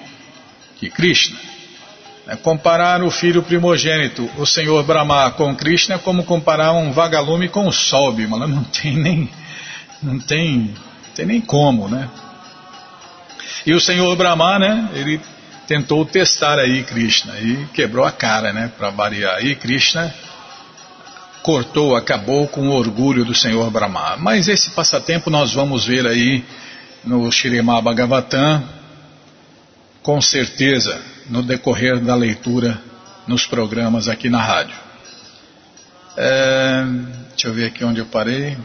que 0.79 0.89
Krishna. 0.89 1.37
É 2.27 2.35
comparar 2.35 3.03
o 3.03 3.11
filho 3.11 3.43
primogênito, 3.43 4.27
o 4.37 4.47
Senhor 4.47 4.83
Brahma, 4.83 5.29
com 5.31 5.55
Krishna 5.55 5.95
é 5.95 5.97
como 5.99 6.23
comparar 6.23 6.71
um 6.71 6.91
vagalume 6.91 7.49
com 7.49 7.67
o 7.67 7.71
sol, 7.71 8.13
Bimala. 8.13 8.47
Não 8.47 8.63
tem 8.63 8.97
nem, 8.97 9.29
não 10.01 10.17
tem 10.19 10.73
tem 11.15 11.25
nem 11.25 11.41
como, 11.41 11.87
né? 11.87 12.09
E 13.65 13.73
o 13.73 13.79
senhor 13.79 14.15
Brahma, 14.15 14.59
né? 14.59 14.89
Ele 14.93 15.19
tentou 15.67 16.05
testar 16.05 16.59
aí 16.59 16.83
Krishna 16.83 17.39
e 17.39 17.65
quebrou 17.73 18.05
a 18.05 18.11
cara, 18.11 18.53
né? 18.53 18.71
Para 18.77 18.89
variar. 18.89 19.43
E 19.43 19.55
Krishna 19.55 20.13
cortou, 21.41 21.95
acabou 21.95 22.47
com 22.47 22.67
o 22.67 22.71
orgulho 22.71 23.23
do 23.23 23.33
senhor 23.33 23.71
Brahma. 23.71 24.17
Mas 24.17 24.47
esse 24.47 24.71
passatempo 24.71 25.29
nós 25.29 25.53
vamos 25.53 25.85
ver 25.85 26.05
aí 26.05 26.43
no 27.03 27.31
Shirema 27.31 27.81
Bhagavatam, 27.81 28.63
com 30.01 30.19
certeza, 30.21 31.01
no 31.29 31.41
decorrer 31.41 31.99
da 31.99 32.15
leitura 32.15 32.79
nos 33.27 33.45
programas 33.47 34.07
aqui 34.07 34.29
na 34.29 34.41
rádio. 34.41 34.75
É, 36.17 36.85
deixa 37.29 37.47
eu 37.47 37.53
ver 37.53 37.65
aqui 37.65 37.83
onde 37.83 37.99
eu 37.99 38.05
parei. 38.05 38.57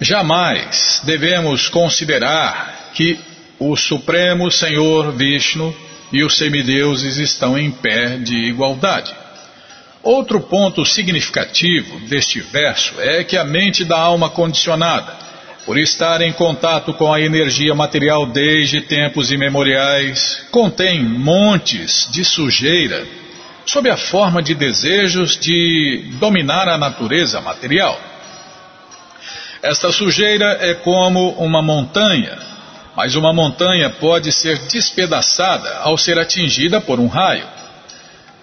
Jamais 0.00 1.02
devemos 1.04 1.68
considerar 1.68 2.90
que 2.94 3.18
o 3.58 3.76
Supremo 3.76 4.50
Senhor 4.50 5.12
Vishnu 5.12 5.74
e 6.12 6.22
os 6.22 6.38
semideuses 6.38 7.16
estão 7.16 7.58
em 7.58 7.70
pé 7.70 8.16
de 8.16 8.36
igualdade. 8.36 9.12
Outro 10.02 10.40
ponto 10.40 10.86
significativo 10.86 11.98
deste 12.08 12.40
verso 12.40 12.94
é 13.00 13.24
que 13.24 13.36
a 13.36 13.44
mente 13.44 13.84
da 13.84 13.98
alma 13.98 14.30
condicionada, 14.30 15.12
por 15.66 15.76
estar 15.76 16.22
em 16.22 16.32
contato 16.32 16.94
com 16.94 17.12
a 17.12 17.20
energia 17.20 17.74
material 17.74 18.24
desde 18.24 18.80
tempos 18.80 19.32
imemoriais, 19.32 20.46
contém 20.52 21.02
montes 21.02 22.08
de 22.10 22.24
sujeira 22.24 23.04
sob 23.66 23.90
a 23.90 23.96
forma 23.96 24.40
de 24.42 24.54
desejos 24.54 25.36
de 25.36 26.04
dominar 26.18 26.68
a 26.68 26.78
natureza 26.78 27.40
material. 27.40 28.07
Esta 29.62 29.90
sujeira 29.90 30.58
é 30.60 30.74
como 30.74 31.30
uma 31.30 31.60
montanha, 31.60 32.38
mas 32.94 33.16
uma 33.16 33.32
montanha 33.32 33.90
pode 33.90 34.30
ser 34.30 34.58
despedaçada 34.68 35.78
ao 35.78 35.98
ser 35.98 36.18
atingida 36.18 36.80
por 36.80 37.00
um 37.00 37.08
raio. 37.08 37.46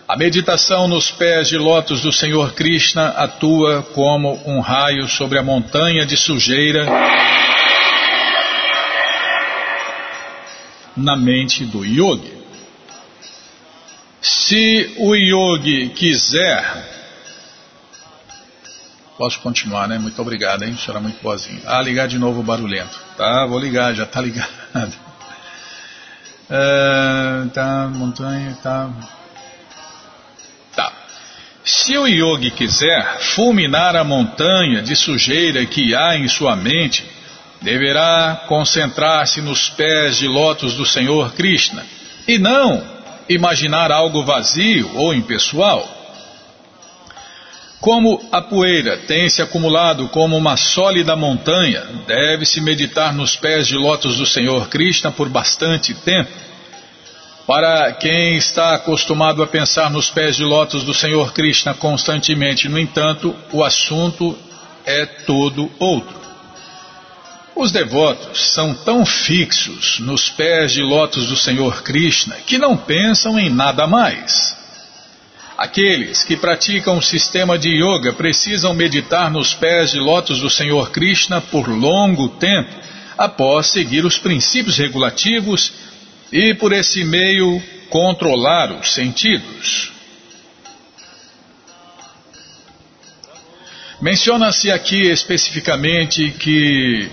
A 0.08 0.18
meditação 0.18 0.88
nos 0.88 1.10
pés 1.10 1.48
de 1.48 1.58
lótus 1.58 2.02
do 2.02 2.12
Senhor 2.12 2.54
Krishna 2.54 3.08
atua 3.10 3.82
como 3.94 4.40
um 4.46 4.60
raio 4.60 5.08
sobre 5.08 5.40
a 5.40 5.44
montanha 5.44 6.06
de 6.06 6.18
sujeira 6.18 6.86
na 10.96 11.16
mente 11.16 11.66
do 11.66 11.84
yogi. 11.84 12.34
Se 14.22 14.96
o 14.98 15.16
yogi 15.16 15.90
quiser 15.90 16.95
Posso 19.18 19.40
continuar, 19.40 19.88
né? 19.88 19.98
Muito 19.98 20.22
obrigado, 20.22 20.64
hein? 20.64 20.78
Senhor 20.78 20.98
é 20.98 21.00
muito 21.00 21.22
boazinho. 21.22 21.62
Ah, 21.66 21.82
ligar 21.82 22.08
de 22.08 22.20
novo 22.20 22.42
o 22.42 22.44
barulhento. 22.44 23.00
Tá, 23.18 23.46
vou 23.46 23.58
ligar, 23.58 23.94
já 23.94 24.06
tá 24.06 24.20
ligado. 24.22 24.94
É, 26.50 27.48
tá, 27.54 27.90
montanha, 27.94 28.58
tá. 28.62 28.90
Tá. 30.76 30.92
Se 31.64 31.98
o 31.98 32.06
yogi 32.06 32.52
quiser 32.52 33.20
fulminar 33.20 33.96
a 33.96 34.04
montanha 34.04 34.82
de 34.82 34.96
sujeira 34.96 35.66
que 35.66 35.96
há 35.96 36.18
em 36.18 36.28
sua 36.28 36.56
mente, 36.56 37.06
deverá 37.62 38.44
concentrar-se 38.48 39.42
nos 39.42 39.70
pés 39.70 40.18
de 40.18 40.28
lótus 40.28 40.74
do 40.74 40.86
Senhor 40.86 41.34
Krishna 41.34 41.86
e 42.28 42.38
não 42.38 42.84
imaginar 43.30 43.92
algo 43.92 44.24
vazio 44.24 44.92
ou 44.94 45.14
impessoal. 45.14 45.95
Como 47.80 48.22
a 48.32 48.42
poeira 48.42 48.98
tem 48.98 49.30
se 49.30 49.42
acumulado 49.42 50.08
como 50.10 50.36
uma 50.36 50.58
sólida 50.58 51.16
montanha, 51.16 51.84
deve-se 52.08 52.60
meditar 52.62 53.14
nos 53.14 53.36
pés 53.36 53.68
de 53.68 53.76
lótus 53.76 54.18
do 54.18 54.26
Senhor 54.26 54.68
Krishna 54.70 55.12
por 55.12 55.30
bastante 55.30 55.94
tempo. 55.94 56.32
Para 57.46 57.94
quem 57.94 58.38
está 58.38 58.74
acostumado 58.74 59.44
a 59.44 59.48
pensar 59.48 59.92
nos 59.92 60.10
pés 60.10 60.36
de 60.36 60.44
lótus 60.44 60.84
do 60.84 60.96
Senhor 60.96 61.32
Krishna 61.32 61.76
constantemente, 61.76 62.68
no 62.68 62.80
entanto, 62.80 63.36
o 63.52 63.64
assunto 63.64 64.36
é 64.84 65.06
todo 65.06 65.72
outro. 65.78 66.26
Os 67.56 67.72
devotos 67.72 68.52
são 68.52 68.74
tão 68.74 69.06
fixos 69.06 70.00
nos 70.00 70.30
pés 70.30 70.74
de 70.74 70.82
lótus 70.82 71.28
do 71.28 71.38
Senhor 71.38 71.84
Krishna 71.84 72.36
que 72.46 72.58
não 72.58 72.76
pensam 72.76 73.40
em 73.40 73.50
nada 73.50 73.86
mais. 73.86 74.58
Aqueles 75.58 76.24
que 76.24 76.36
praticam 76.36 76.98
o 76.98 77.02
sistema 77.02 77.58
de 77.58 77.70
yoga 77.70 78.12
precisam 78.12 78.74
meditar 78.74 79.32
nos 79.32 79.54
pés 79.54 79.92
de 79.92 80.00
lótus 80.00 80.40
do 80.40 80.50
Senhor 80.50 80.92
Krishna 80.92 81.40
por 81.40 81.70
longo 81.70 82.28
tempo, 82.28 82.72
após 83.18 83.68
seguir 83.68 84.06
os 84.06 84.18
princípios 84.18 84.78
regulativos 84.78 85.72
e, 86.30 86.54
por 86.54 86.74
esse 86.74 87.06
meio, 87.06 87.64
controlar 87.90 88.74
os 88.74 88.94
sentidos. 88.94 89.94
Menciona-se 94.02 94.70
aqui 94.70 95.08
especificamente 95.10 96.32
que 96.32 97.10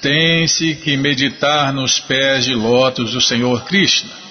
tem-se 0.00 0.76
que 0.76 0.96
meditar 0.96 1.72
nos 1.72 1.98
pés 1.98 2.44
de 2.44 2.54
lótus 2.54 3.12
do 3.12 3.20
Senhor 3.20 3.64
Krishna. 3.64 4.21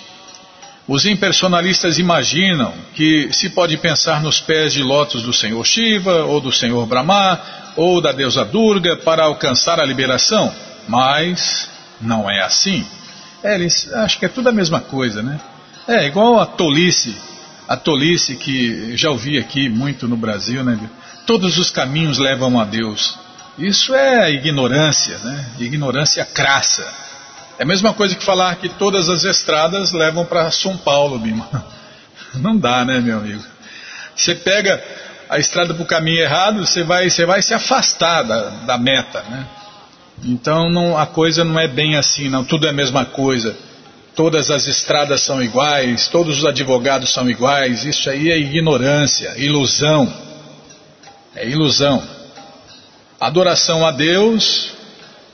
Os 0.87 1.05
impersonalistas 1.05 1.99
imaginam 1.99 2.73
que 2.95 3.29
se 3.31 3.49
pode 3.49 3.77
pensar 3.77 4.21
nos 4.21 4.39
pés 4.39 4.73
de 4.73 4.81
lótus 4.81 5.23
do 5.23 5.31
Senhor 5.31 5.63
Shiva, 5.65 6.23
ou 6.23 6.41
do 6.41 6.51
Senhor 6.51 6.85
Brahma, 6.85 7.39
ou 7.75 8.01
da 8.01 8.11
deusa 8.11 8.43
Durga 8.43 8.97
para 8.97 9.23
alcançar 9.23 9.79
a 9.79 9.85
liberação, 9.85 10.53
mas 10.87 11.69
não 12.01 12.29
é 12.29 12.41
assim. 12.41 12.85
É, 13.43 13.55
eles 13.55 13.91
acham 13.93 14.19
que 14.19 14.25
é 14.25 14.29
tudo 14.29 14.49
a 14.49 14.51
mesma 14.51 14.81
coisa, 14.81 15.21
né? 15.21 15.39
É 15.87 16.05
igual 16.05 16.39
a 16.39 16.45
tolice, 16.45 17.15
a 17.67 17.77
tolice 17.77 18.35
que 18.35 18.95
já 18.97 19.09
ouvi 19.09 19.37
aqui 19.37 19.69
muito 19.69 20.07
no 20.07 20.17
Brasil, 20.17 20.63
né? 20.63 20.79
Todos 21.25 21.57
os 21.57 21.69
caminhos 21.69 22.17
levam 22.17 22.59
a 22.59 22.65
Deus. 22.65 23.17
Isso 23.57 23.93
é 23.95 24.31
ignorância, 24.31 25.17
né? 25.19 25.45
Ignorância 25.59 26.25
crassa. 26.25 26.87
É 27.61 27.63
a 27.63 27.67
mesma 27.67 27.93
coisa 27.93 28.15
que 28.15 28.23
falar 28.23 28.55
que 28.55 28.67
todas 28.67 29.07
as 29.07 29.23
estradas 29.23 29.91
levam 29.91 30.25
para 30.25 30.49
São 30.49 30.75
Paulo, 30.75 31.19
Bima. 31.19 31.47
Não 32.33 32.57
dá, 32.57 32.83
né, 32.83 32.99
meu 32.99 33.19
amigo? 33.19 33.43
Você 34.15 34.33
pega 34.33 34.83
a 35.29 35.37
estrada 35.37 35.71
para 35.71 35.83
o 35.83 35.85
caminho 35.85 36.21
errado, 36.21 36.65
você 36.65 36.83
vai, 36.83 37.07
você 37.07 37.23
vai 37.23 37.39
se 37.39 37.53
afastar 37.53 38.23
da, 38.23 38.49
da 38.65 38.77
meta, 38.79 39.21
né? 39.29 39.45
Então 40.23 40.71
não, 40.71 40.97
a 40.97 41.05
coisa 41.05 41.43
não 41.43 41.59
é 41.59 41.67
bem 41.67 41.97
assim, 41.97 42.29
não. 42.29 42.43
Tudo 42.43 42.65
é 42.65 42.71
a 42.71 42.73
mesma 42.73 43.05
coisa. 43.05 43.55
Todas 44.15 44.49
as 44.49 44.65
estradas 44.65 45.21
são 45.21 45.39
iguais, 45.39 46.07
todos 46.07 46.39
os 46.39 46.45
advogados 46.45 47.13
são 47.13 47.29
iguais. 47.29 47.85
Isso 47.85 48.09
aí 48.09 48.31
é 48.31 48.39
ignorância, 48.39 49.35
ilusão. 49.37 50.11
É 51.35 51.47
ilusão. 51.47 52.01
Adoração 53.19 53.85
a 53.85 53.91
Deus 53.91 54.80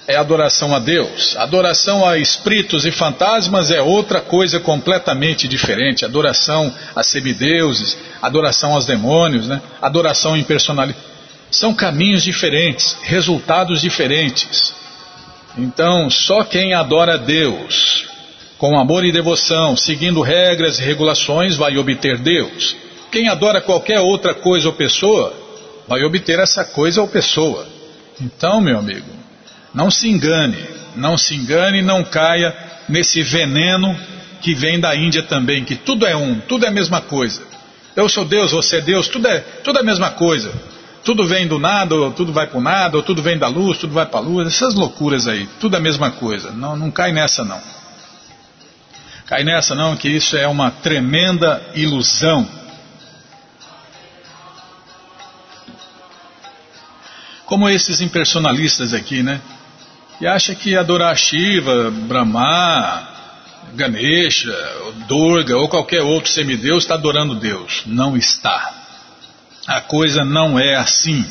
é 0.07 0.15
adoração 0.15 0.73
a 0.73 0.79
Deus. 0.79 1.35
Adoração 1.35 2.07
a 2.07 2.17
espíritos 2.17 2.85
e 2.85 2.91
fantasmas 2.91 3.69
é 3.69 3.81
outra 3.81 4.21
coisa 4.21 4.59
completamente 4.59 5.47
diferente. 5.47 6.05
Adoração 6.05 6.73
a 6.95 7.03
semideuses, 7.03 7.97
adoração 8.21 8.73
aos 8.73 8.85
demônios, 8.85 9.47
né? 9.47 9.61
adoração 9.81 10.37
impersonalidade. 10.37 11.05
São 11.51 11.73
caminhos 11.73 12.23
diferentes, 12.23 12.97
resultados 13.01 13.81
diferentes. 13.81 14.73
Então, 15.57 16.09
só 16.09 16.43
quem 16.43 16.73
adora 16.73 17.15
a 17.15 17.17
Deus 17.17 18.05
com 18.57 18.79
amor 18.79 19.05
e 19.05 19.11
devoção, 19.11 19.75
seguindo 19.75 20.21
regras 20.21 20.79
e 20.79 20.83
regulações, 20.83 21.55
vai 21.55 21.77
obter 21.77 22.17
Deus. 22.17 22.75
Quem 23.11 23.27
adora 23.27 23.61
qualquer 23.61 23.99
outra 23.99 24.33
coisa 24.33 24.67
ou 24.67 24.73
pessoa, 24.73 25.33
vai 25.87 26.03
obter 26.03 26.39
essa 26.39 26.65
coisa 26.65 27.01
ou 27.01 27.07
pessoa. 27.07 27.67
Então, 28.19 28.59
meu 28.59 28.79
amigo, 28.79 29.16
não 29.77 29.91
se 29.91 30.09
engane, 30.09 30.57
não 30.95 31.15
se 31.15 31.35
engane, 31.35 31.83
não 31.83 32.03
caia 32.03 32.51
nesse 32.89 33.21
veneno 33.21 33.95
que 34.41 34.55
vem 34.55 34.79
da 34.79 34.95
Índia 34.95 35.21
também, 35.21 35.63
que 35.63 35.75
tudo 35.75 36.03
é 36.03 36.15
um, 36.15 36.39
tudo 36.39 36.65
é 36.65 36.69
a 36.69 36.71
mesma 36.71 36.99
coisa. 36.99 37.43
Eu 37.95 38.09
sou 38.09 38.25
Deus, 38.25 38.53
você 38.53 38.77
é 38.77 38.81
Deus, 38.81 39.07
tudo 39.07 39.27
é, 39.27 39.39
tudo 39.63 39.77
é 39.77 39.81
a 39.83 39.85
mesma 39.85 40.09
coisa. 40.09 40.51
Tudo 41.03 41.27
vem 41.27 41.47
do 41.47 41.59
nada, 41.59 41.93
ou 41.93 42.11
tudo 42.11 42.33
vai 42.33 42.47
para 42.47 42.57
o 42.57 42.61
nada, 42.61 42.97
ou 42.97 43.03
tudo 43.03 43.21
vem 43.21 43.37
da 43.37 43.47
luz, 43.47 43.77
tudo 43.77 43.93
vai 43.93 44.07
para 44.07 44.19
a 44.19 44.23
luz, 44.23 44.47
essas 44.47 44.73
loucuras 44.73 45.27
aí, 45.27 45.47
tudo 45.59 45.75
é 45.75 45.77
a 45.77 45.81
mesma 45.81 46.09
coisa. 46.09 46.49
Não, 46.49 46.75
não 46.75 46.89
cai 46.89 47.11
nessa 47.11 47.45
não. 47.45 47.61
Cai 49.27 49.43
nessa 49.43 49.75
não, 49.75 49.95
que 49.95 50.09
isso 50.09 50.35
é 50.35 50.47
uma 50.47 50.71
tremenda 50.71 51.61
ilusão. 51.75 52.49
Como 57.45 57.69
esses 57.69 58.01
impersonalistas 58.01 58.91
aqui, 58.91 59.21
né? 59.21 59.39
E 60.19 60.27
acha 60.27 60.55
que 60.55 60.75
adorar 60.75 61.15
Shiva, 61.15 61.91
Brahma, 61.91 63.07
Ganesha, 63.75 64.55
Durga 65.07 65.57
ou 65.57 65.69
qualquer 65.69 66.01
outro 66.01 66.31
semideus 66.31 66.83
está 66.83 66.95
adorando 66.95 67.35
Deus. 67.35 67.83
Não 67.85 68.17
está. 68.17 68.73
A 69.67 69.81
coisa 69.81 70.23
não 70.23 70.57
é 70.57 70.75
assim. 70.75 71.23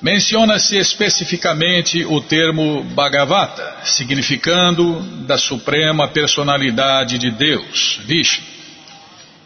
Menciona-se 0.00 0.76
especificamente 0.76 2.04
o 2.04 2.20
termo 2.20 2.84
Bhagavata, 2.84 3.76
significando 3.84 5.00
da 5.26 5.38
suprema 5.38 6.06
personalidade 6.08 7.18
de 7.18 7.30
Deus, 7.30 8.00
Vishnu, 8.04 8.44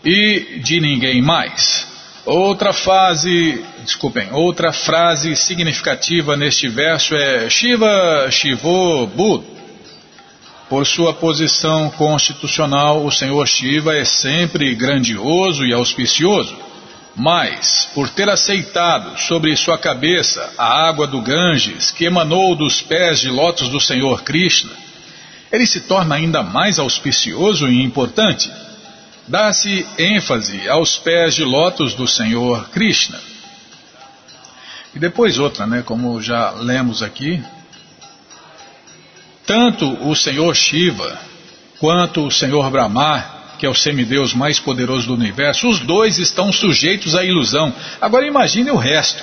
e 0.04 0.60
de 0.62 0.80
ninguém 0.80 1.22
mais. 1.22 1.87
Outra 2.30 2.74
fase, 2.74 3.64
desculpem, 3.82 4.30
outra 4.32 4.70
frase 4.70 5.34
significativa 5.34 6.36
neste 6.36 6.68
verso 6.68 7.14
é 7.14 7.48
Shiva 7.48 8.30
Shivo 8.30 9.06
Bud. 9.06 9.46
Por 10.68 10.86
sua 10.86 11.14
posição 11.14 11.88
constitucional, 11.88 13.02
o 13.02 13.10
Senhor 13.10 13.48
Shiva 13.48 13.96
é 13.96 14.04
sempre 14.04 14.74
grandioso 14.74 15.64
e 15.64 15.72
auspicioso, 15.72 16.54
mas, 17.16 17.88
por 17.94 18.10
ter 18.10 18.28
aceitado 18.28 19.18
sobre 19.18 19.56
sua 19.56 19.78
cabeça 19.78 20.52
a 20.58 20.86
água 20.86 21.06
do 21.06 21.22
Ganges 21.22 21.90
que 21.90 22.04
emanou 22.04 22.54
dos 22.54 22.82
pés 22.82 23.20
de 23.20 23.30
lótus 23.30 23.70
do 23.70 23.80
Senhor 23.80 24.22
Krishna, 24.22 24.72
ele 25.50 25.64
se 25.64 25.80
torna 25.80 26.16
ainda 26.16 26.42
mais 26.42 26.78
auspicioso 26.78 27.66
e 27.66 27.82
importante 27.82 28.50
dá-se 29.28 29.86
ênfase 29.98 30.68
aos 30.68 30.96
pés 30.96 31.34
de 31.34 31.44
lótus 31.44 31.94
do 31.94 32.08
Senhor 32.08 32.68
Krishna. 32.70 33.20
E 34.94 34.98
depois 34.98 35.38
outra, 35.38 35.66
né, 35.66 35.82
como 35.82 36.20
já 36.20 36.50
lemos 36.52 37.02
aqui, 37.02 37.42
tanto 39.46 39.86
o 40.08 40.16
Senhor 40.16 40.54
Shiva 40.54 41.18
quanto 41.78 42.26
o 42.26 42.30
Senhor 42.30 42.70
Brahma, 42.70 43.24
que 43.58 43.66
é 43.66 43.68
o 43.68 43.74
semideus 43.74 44.32
mais 44.32 44.58
poderoso 44.58 45.08
do 45.08 45.14
universo, 45.14 45.68
os 45.68 45.80
dois 45.80 46.18
estão 46.18 46.52
sujeitos 46.52 47.14
à 47.14 47.24
ilusão. 47.24 47.72
Agora 48.00 48.26
imagine 48.26 48.70
o 48.70 48.76
resto. 48.76 49.22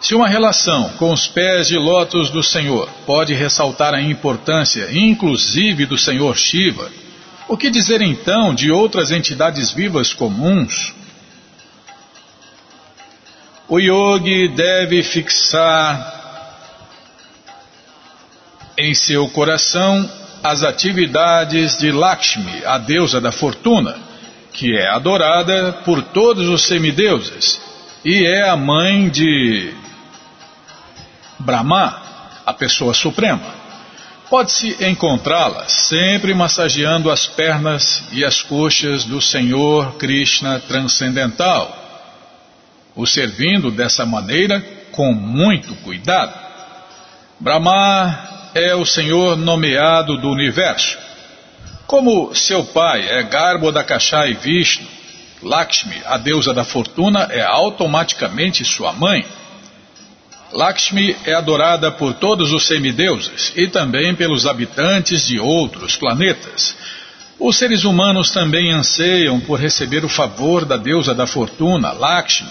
Se 0.00 0.14
uma 0.14 0.28
relação 0.28 0.90
com 0.90 1.12
os 1.12 1.26
pés 1.26 1.68
de 1.68 1.76
lótus 1.76 2.30
do 2.30 2.42
Senhor 2.42 2.88
pode 3.04 3.34
ressaltar 3.34 3.94
a 3.94 4.00
importância, 4.00 4.88
inclusive 4.92 5.86
do 5.86 5.98
Senhor 5.98 6.36
Shiva, 6.36 6.90
o 7.48 7.56
que 7.56 7.70
dizer 7.70 8.02
então 8.02 8.54
de 8.54 8.70
outras 8.70 9.10
entidades 9.10 9.70
vivas 9.70 10.12
comuns? 10.12 10.94
O 13.66 13.78
yogi 13.78 14.48
deve 14.48 15.02
fixar 15.02 16.16
em 18.76 18.94
seu 18.94 19.28
coração 19.28 20.08
as 20.42 20.62
atividades 20.62 21.78
de 21.78 21.90
Lakshmi, 21.90 22.64
a 22.64 22.78
deusa 22.78 23.20
da 23.20 23.32
fortuna, 23.32 23.96
que 24.52 24.76
é 24.76 24.88
adorada 24.88 25.72
por 25.84 26.02
todos 26.02 26.48
os 26.48 26.62
semideuses 26.62 27.60
e 28.04 28.24
é 28.24 28.48
a 28.48 28.56
mãe 28.56 29.08
de 29.08 29.74
Brahma, 31.38 32.02
a 32.46 32.52
pessoa 32.52 32.94
suprema. 32.94 33.57
Pode-se 34.30 34.84
encontrá-la 34.84 35.68
sempre 35.68 36.34
massageando 36.34 37.10
as 37.10 37.26
pernas 37.26 38.02
e 38.12 38.24
as 38.24 38.42
coxas 38.42 39.04
do 39.04 39.22
Senhor 39.22 39.94
Krishna 39.94 40.60
transcendental, 40.60 41.74
o 42.94 43.06
servindo 43.06 43.70
dessa 43.70 44.04
maneira 44.04 44.60
com 44.92 45.14
muito 45.14 45.74
cuidado. 45.76 46.34
Brahma 47.40 48.50
é 48.54 48.74
o 48.74 48.84
Senhor 48.84 49.34
nomeado 49.36 50.18
do 50.18 50.28
universo. 50.28 50.98
Como 51.86 52.34
seu 52.34 52.64
pai 52.64 53.08
é 53.08 53.22
Garbo 53.22 53.72
da 53.72 53.82
e 54.28 54.34
Vishnu, 54.34 54.86
Lakshmi, 55.42 56.02
a 56.04 56.18
deusa 56.18 56.52
da 56.52 56.64
fortuna, 56.64 57.28
é 57.30 57.42
automaticamente 57.42 58.62
sua 58.62 58.92
mãe. 58.92 59.24
Lakshmi 60.52 61.14
é 61.26 61.34
adorada 61.34 61.90
por 61.90 62.14
todos 62.14 62.52
os 62.52 62.66
semideuses 62.66 63.52
e 63.54 63.68
também 63.68 64.14
pelos 64.14 64.46
habitantes 64.46 65.26
de 65.26 65.38
outros 65.38 65.96
planetas. 65.96 66.74
Os 67.38 67.56
seres 67.56 67.84
humanos 67.84 68.30
também 68.30 68.72
anseiam 68.72 69.38
por 69.40 69.60
receber 69.60 70.04
o 70.04 70.08
favor 70.08 70.64
da 70.64 70.76
deusa 70.76 71.14
da 71.14 71.26
fortuna, 71.26 71.92
Lakshmi. 71.92 72.50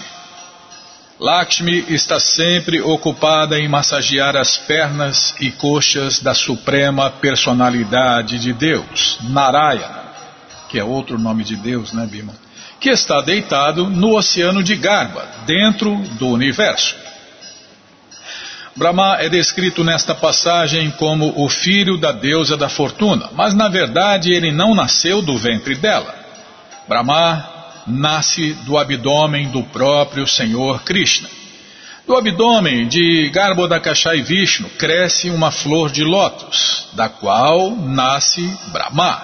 Lakshmi 1.20 1.84
está 1.88 2.20
sempre 2.20 2.80
ocupada 2.80 3.58
em 3.58 3.66
massagear 3.66 4.36
as 4.36 4.56
pernas 4.56 5.34
e 5.40 5.50
coxas 5.50 6.20
da 6.20 6.32
suprema 6.32 7.10
personalidade 7.10 8.38
de 8.38 8.52
Deus, 8.52 9.18
Narayana, 9.24 10.04
que 10.68 10.78
é 10.78 10.84
outro 10.84 11.18
nome 11.18 11.42
de 11.42 11.56
Deus, 11.56 11.92
né, 11.92 12.06
Bima? 12.06 12.32
Que 12.78 12.90
está 12.90 13.20
deitado 13.20 13.90
no 13.90 14.16
oceano 14.16 14.62
de 14.62 14.76
Garba, 14.76 15.26
dentro 15.44 15.96
do 16.12 16.28
universo. 16.28 16.94
Brahma 18.78 19.16
é 19.18 19.28
descrito 19.28 19.82
nesta 19.82 20.14
passagem 20.14 20.88
como 20.92 21.32
o 21.36 21.48
filho 21.48 21.96
da 21.98 22.12
deusa 22.12 22.56
da 22.56 22.68
fortuna, 22.68 23.28
mas 23.32 23.52
na 23.52 23.68
verdade 23.68 24.32
ele 24.32 24.52
não 24.52 24.72
nasceu 24.72 25.20
do 25.20 25.36
ventre 25.36 25.74
dela. 25.74 26.14
Brahma 26.86 27.44
nasce 27.88 28.52
do 28.64 28.78
abdômen 28.78 29.48
do 29.48 29.64
próprio 29.64 30.28
Senhor 30.28 30.84
Krishna. 30.84 31.28
Do 32.06 32.16
abdômen 32.16 32.86
de 32.86 33.28
Garbhodakasha 33.30 34.14
Vishnu 34.22 34.70
cresce 34.78 35.28
uma 35.28 35.50
flor 35.50 35.90
de 35.90 36.04
lótus, 36.04 36.86
da 36.92 37.08
qual 37.08 37.72
nasce 37.72 38.48
Brahma. 38.68 39.20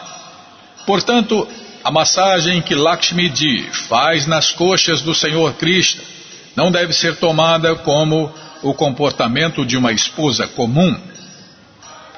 Portanto, 0.84 1.46
a 1.84 1.92
massagem 1.92 2.60
que 2.60 2.74
Lakshmi 2.74 3.32
Ji 3.32 3.68
faz 3.88 4.26
nas 4.26 4.50
coxas 4.50 5.00
do 5.00 5.14
Senhor 5.14 5.54
Krishna 5.54 6.02
não 6.56 6.72
deve 6.72 6.92
ser 6.92 7.14
tomada 7.18 7.76
como 7.76 8.34
o 8.64 8.72
comportamento 8.72 9.64
de 9.64 9.76
uma 9.76 9.92
esposa 9.92 10.48
comum. 10.48 10.96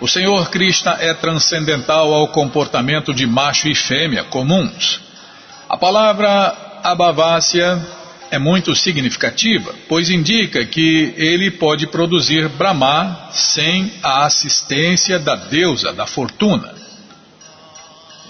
O 0.00 0.06
Senhor 0.06 0.48
Krishna 0.48 0.96
é 1.00 1.12
transcendental 1.12 2.14
ao 2.14 2.28
comportamento 2.28 3.12
de 3.12 3.26
macho 3.26 3.68
e 3.68 3.74
fêmea 3.74 4.22
comuns. 4.24 5.00
A 5.68 5.76
palavra 5.76 6.80
abhavácia 6.84 7.84
é 8.30 8.38
muito 8.38 8.76
significativa, 8.76 9.74
pois 9.88 10.08
indica 10.08 10.64
que 10.64 11.12
ele 11.16 11.50
pode 11.50 11.88
produzir 11.88 12.48
Brahma 12.50 13.28
sem 13.32 13.92
a 14.00 14.24
assistência 14.24 15.18
da 15.18 15.34
deusa 15.34 15.92
da 15.92 16.06
fortuna. 16.06 16.74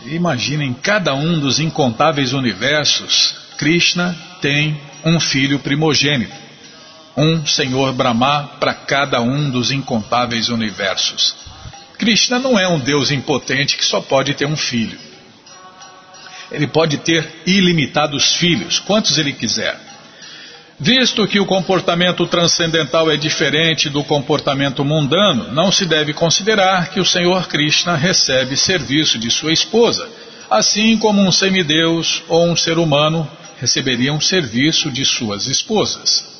Imaginem, 0.06 0.72
cada 0.72 1.14
um 1.14 1.38
dos 1.38 1.58
incontáveis 1.58 2.32
universos, 2.32 3.34
Krishna 3.58 4.16
tem 4.40 4.80
um 5.04 5.20
filho 5.20 5.58
primogênito 5.58 6.45
um 7.16 7.46
Senhor 7.46 7.92
Brahma 7.94 8.50
para 8.60 8.74
cada 8.74 9.20
um 9.20 9.50
dos 9.50 9.70
incontáveis 9.70 10.48
universos. 10.50 11.34
Krishna 11.98 12.38
não 12.38 12.58
é 12.58 12.68
um 12.68 12.78
Deus 12.78 13.10
impotente 13.10 13.76
que 13.76 13.84
só 13.84 14.00
pode 14.00 14.34
ter 14.34 14.46
um 14.46 14.56
filho. 14.56 14.98
Ele 16.52 16.66
pode 16.66 16.98
ter 16.98 17.42
ilimitados 17.46 18.34
filhos, 18.34 18.78
quantos 18.78 19.16
ele 19.18 19.32
quiser. 19.32 19.80
Visto 20.78 21.26
que 21.26 21.40
o 21.40 21.46
comportamento 21.46 22.26
transcendental 22.26 23.10
é 23.10 23.16
diferente 23.16 23.88
do 23.88 24.04
comportamento 24.04 24.84
mundano, 24.84 25.50
não 25.52 25.72
se 25.72 25.86
deve 25.86 26.12
considerar 26.12 26.90
que 26.90 27.00
o 27.00 27.04
Senhor 27.04 27.48
Krishna 27.48 27.96
recebe 27.96 28.58
serviço 28.58 29.18
de 29.18 29.30
sua 29.30 29.54
esposa, 29.54 30.06
assim 30.50 30.98
como 30.98 31.22
um 31.22 31.32
semideus 31.32 32.22
ou 32.28 32.46
um 32.46 32.54
ser 32.54 32.76
humano 32.76 33.28
receberiam 33.58 34.20
serviço 34.20 34.90
de 34.90 35.02
suas 35.06 35.46
esposas. 35.46 36.35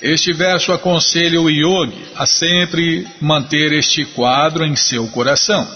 Este 0.00 0.32
verso 0.32 0.72
aconselha 0.72 1.40
o 1.40 1.50
yogi 1.50 2.06
a 2.14 2.24
sempre 2.24 3.06
manter 3.20 3.72
este 3.72 4.04
quadro 4.04 4.64
em 4.64 4.76
seu 4.76 5.08
coração. 5.08 5.66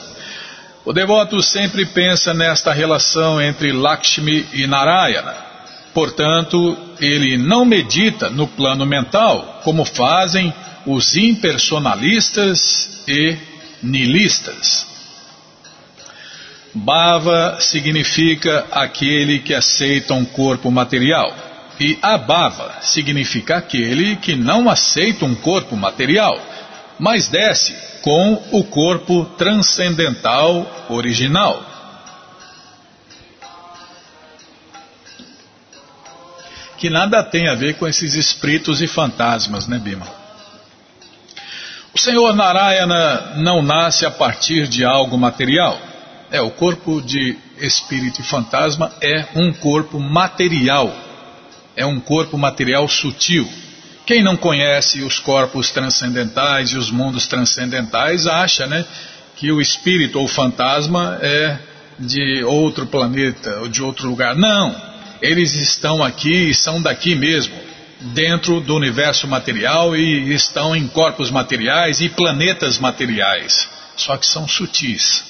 O 0.85 0.93
devoto 0.93 1.43
sempre 1.43 1.85
pensa 1.87 2.33
nesta 2.33 2.73
relação 2.73 3.41
entre 3.41 3.73
Lakshmi 3.73 4.47
e 4.53 4.67
Narayana. 4.67 5.35
Portanto, 5.93 6.77
ele 7.01 7.37
não 7.37 7.65
medita 7.65 8.31
no 8.31 8.47
plano 8.47 8.87
mental 8.87 9.61
como 9.65 9.85
fazem 9.85 10.55
os 10.87 11.17
impersonalistas 11.17 13.03
e 13.07 13.37
nilistas. 13.83 14.87
Bhava 16.75 17.59
significa 17.61 18.67
aquele 18.71 19.41
que 19.41 19.55
aceita 19.55 20.15
um 20.15 20.25
corpo 20.25 20.71
material. 20.71 21.52
E 21.81 21.99
abava 22.03 22.81
significa 22.83 23.57
aquele 23.57 24.17
que 24.17 24.37
não 24.37 24.69
aceita 24.69 25.25
um 25.25 25.35
corpo 25.35 25.77
material, 25.77 26.39
mas 26.99 27.29
desce 27.29 27.75
com 28.03 28.43
o 28.51 28.65
corpo 28.65 29.25
transcendental 29.37 30.87
original. 30.89 31.65
Que 36.77 36.91
nada 36.91 37.23
tem 37.23 37.49
a 37.49 37.55
ver 37.55 37.75
com 37.75 37.87
esses 37.87 38.15
espíritos 38.15 38.83
e 38.83 38.89
fantasmas, 38.89 39.69
né, 39.69 39.79
Bima? 39.79 40.07
O 41.95 41.99
Senhor 41.99 42.35
Narayana 42.35 43.35
não 43.37 43.63
nasce 43.63 44.05
a 44.05 44.11
partir 44.11 44.67
de 44.67 44.85
algo 44.85 45.17
material. 45.17 45.79
É, 46.31 46.41
o 46.41 46.51
corpo 46.51 47.01
de 47.01 47.37
espírito 47.59 48.21
e 48.21 48.25
fantasma 48.25 48.91
é 49.01 49.27
um 49.37 49.53
corpo 49.53 50.01
material 50.01 50.93
é 51.77 51.87
um 51.87 52.01
corpo 52.01 52.37
material 52.37 52.87
sutil. 52.89 53.49
Quem 54.05 54.23
não 54.23 54.37
conhece 54.37 55.03
os 55.03 55.19
corpos 55.19 55.71
transcendentais 55.71 56.71
e 56.71 56.77
os 56.77 56.91
mundos 56.91 57.27
transcendentais 57.27 58.27
acha 58.27 58.67
né, 58.67 58.85
que 59.37 59.51
o 59.53 59.61
espírito 59.61 60.19
ou 60.19 60.27
fantasma 60.27 61.19
é 61.23 61.59
de 61.99 62.43
outro 62.45 62.87
planeta 62.87 63.61
ou 63.61 63.69
de 63.69 63.83
outro 63.83 64.09
lugar. 64.09 64.35
Não, 64.35 64.75
eles 65.21 65.55
estão 65.55 66.03
aqui 66.03 66.51
e 66.51 66.55
são 66.55 66.83
daqui 66.83 67.15
mesmo, 67.15 67.55
dentro 68.01 68.61
do 68.61 68.75
universo 68.75 69.29
material 69.29 69.97
e 69.97 70.33
estão 70.35 70.75
em 70.75 70.89
corpos 70.89 71.31
materiais 71.31 72.01
e 72.01 72.09
planetas 72.09 72.79
materiais. 72.79 73.69
Só 73.97 74.17
que 74.17 74.27
são 74.27 74.49
sutis, 74.49 75.25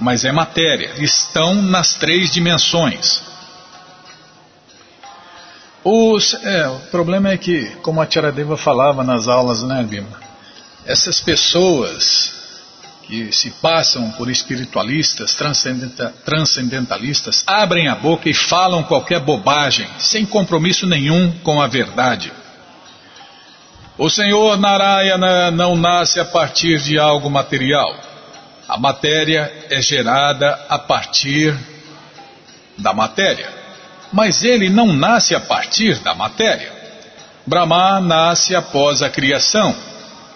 mas 0.00 0.24
é 0.24 0.32
matéria, 0.32 0.92
estão 0.98 1.60
nas 1.60 1.94
três 1.94 2.30
dimensões. 2.30 3.22
Os, 5.84 6.32
é, 6.42 6.66
o 6.66 6.78
problema 6.90 7.30
é 7.30 7.36
que, 7.36 7.66
como 7.82 8.00
a 8.00 8.06
Tiaradeva 8.06 8.56
falava 8.56 9.04
nas 9.04 9.28
aulas, 9.28 9.62
né, 9.62 9.82
Bima? 9.82 10.18
Essas 10.86 11.20
pessoas 11.20 12.32
que 13.02 13.30
se 13.30 13.50
passam 13.50 14.10
por 14.12 14.30
espiritualistas, 14.30 15.34
transcendenta, 15.34 16.14
transcendentalistas, 16.24 17.44
abrem 17.46 17.86
a 17.88 17.94
boca 17.94 18.30
e 18.30 18.32
falam 18.32 18.82
qualquer 18.82 19.20
bobagem, 19.20 19.86
sem 19.98 20.24
compromisso 20.24 20.86
nenhum 20.86 21.30
com 21.40 21.60
a 21.60 21.66
verdade. 21.66 22.32
O 23.98 24.08
Senhor 24.08 24.58
Narayana 24.58 25.50
não 25.50 25.76
nasce 25.76 26.18
a 26.18 26.24
partir 26.24 26.80
de 26.80 26.98
algo 26.98 27.28
material. 27.28 27.94
A 28.66 28.78
matéria 28.78 29.52
é 29.68 29.82
gerada 29.82 30.64
a 30.66 30.78
partir 30.78 31.54
da 32.78 32.94
matéria 32.94 33.53
mas 34.14 34.44
ele 34.44 34.70
não 34.70 34.92
nasce 34.92 35.34
a 35.34 35.40
partir 35.40 35.98
da 35.98 36.14
matéria. 36.14 36.72
Brahma 37.44 38.00
nasce 38.00 38.54
após 38.54 39.02
a 39.02 39.10
criação, 39.10 39.74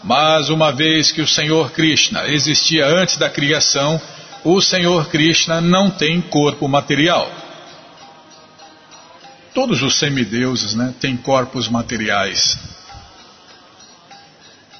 mas 0.02 0.50
uma 0.50 0.72
vez 0.72 1.12
que 1.12 1.22
o 1.22 1.28
Senhor 1.28 1.70
Krishna 1.70 2.26
existia 2.26 2.84
antes 2.84 3.16
da 3.16 3.30
criação, 3.30 4.00
o 4.44 4.60
Senhor 4.60 5.08
Krishna 5.08 5.60
não 5.60 5.90
tem 5.90 6.20
corpo 6.20 6.66
material. 6.66 7.30
Todos 9.54 9.80
os 9.80 9.96
semideuses 9.96 10.74
né, 10.74 10.92
têm 11.00 11.16
corpos 11.16 11.68
materiais. 11.68 12.58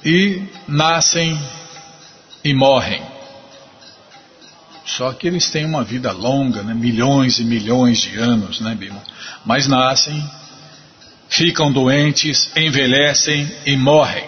E 0.03 0.43
nascem 0.67 1.39
e 2.43 2.53
morrem. 2.53 3.01
Só 4.97 5.13
que 5.13 5.27
eles 5.27 5.49
têm 5.49 5.65
uma 5.65 5.83
vida 5.83 6.11
longa, 6.11 6.63
né, 6.63 6.73
milhões 6.73 7.39
e 7.39 7.43
milhões 7.43 7.99
de 7.99 8.17
anos, 8.17 8.59
né, 8.59 8.73
Bima? 8.73 9.01
Mas 9.45 9.67
nascem, 9.67 10.23
ficam 11.27 11.71
doentes, 11.71 12.49
envelhecem 12.55 13.49
e 13.65 13.77
morrem. 13.77 14.25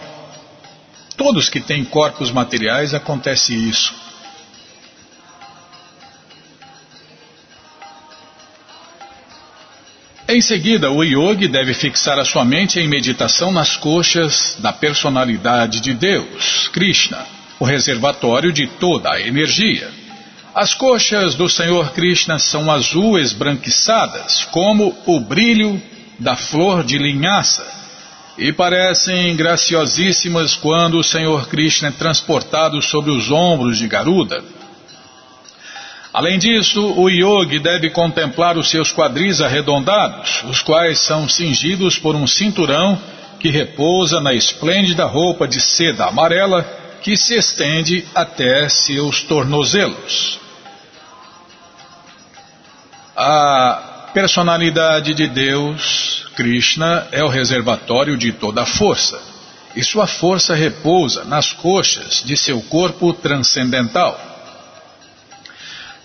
Todos 1.17 1.49
que 1.49 1.59
têm 1.59 1.83
corpos 1.83 2.31
materiais 2.31 2.93
acontece 2.93 3.53
isso. 3.53 3.93
Em 10.27 10.41
seguida, 10.41 10.89
o 10.91 11.03
yogi 11.03 11.47
deve 11.47 11.73
fixar 11.73 12.17
a 12.17 12.23
sua 12.23 12.45
mente 12.45 12.79
em 12.79 12.87
meditação 12.87 13.51
nas 13.51 13.75
coxas 13.75 14.55
da 14.59 14.71
personalidade 14.71 15.81
de 15.81 15.93
Deus, 15.93 16.69
Krishna, 16.69 17.25
o 17.59 17.65
reservatório 17.65 18.53
de 18.53 18.67
toda 18.67 19.11
a 19.11 19.19
energia. 19.19 20.00
As 20.53 20.73
coxas 20.73 21.35
do 21.35 21.47
Senhor 21.47 21.93
Krishna 21.93 22.37
são 22.37 22.69
azul 22.69 23.17
esbranquiçadas, 23.17 24.43
como 24.51 24.93
o 25.05 25.17
brilho 25.17 25.81
da 26.19 26.35
flor 26.35 26.83
de 26.83 26.97
linhaça, 26.97 27.65
e 28.37 28.51
parecem 28.51 29.33
graciosíssimas 29.37 30.53
quando 30.53 30.97
o 30.99 31.03
Senhor 31.03 31.47
Krishna 31.47 31.87
é 31.87 31.91
transportado 31.91 32.81
sobre 32.81 33.11
os 33.11 33.31
ombros 33.31 33.77
de 33.77 33.87
Garuda. 33.87 34.43
Além 36.13 36.37
disso, 36.37 36.85
o 36.97 37.09
yogi 37.09 37.57
deve 37.57 37.89
contemplar 37.89 38.57
os 38.57 38.69
seus 38.69 38.91
quadris 38.91 39.39
arredondados, 39.39 40.43
os 40.49 40.61
quais 40.61 40.99
são 40.99 41.29
cingidos 41.29 41.97
por 41.97 42.13
um 42.13 42.27
cinturão 42.27 42.99
que 43.39 43.49
repousa 43.49 44.19
na 44.19 44.33
esplêndida 44.33 45.05
roupa 45.05 45.47
de 45.47 45.61
seda 45.61 46.07
amarela 46.07 46.80
que 47.01 47.17
se 47.17 47.35
estende 47.35 48.05
até 48.13 48.69
seus 48.69 49.23
tornozelos. 49.23 50.39
A 53.15 54.09
personalidade 54.13 55.13
de 55.13 55.27
Deus, 55.27 56.25
Krishna, 56.35 57.07
é 57.11 57.23
o 57.23 57.27
reservatório 57.27 58.17
de 58.17 58.31
toda 58.31 58.63
a 58.63 58.65
força, 58.65 59.21
e 59.75 59.83
sua 59.83 60.05
força 60.05 60.53
repousa 60.53 61.23
nas 61.23 61.51
coxas 61.51 62.21
de 62.23 62.35
seu 62.37 62.61
corpo 62.63 63.13
transcendental. 63.13 64.19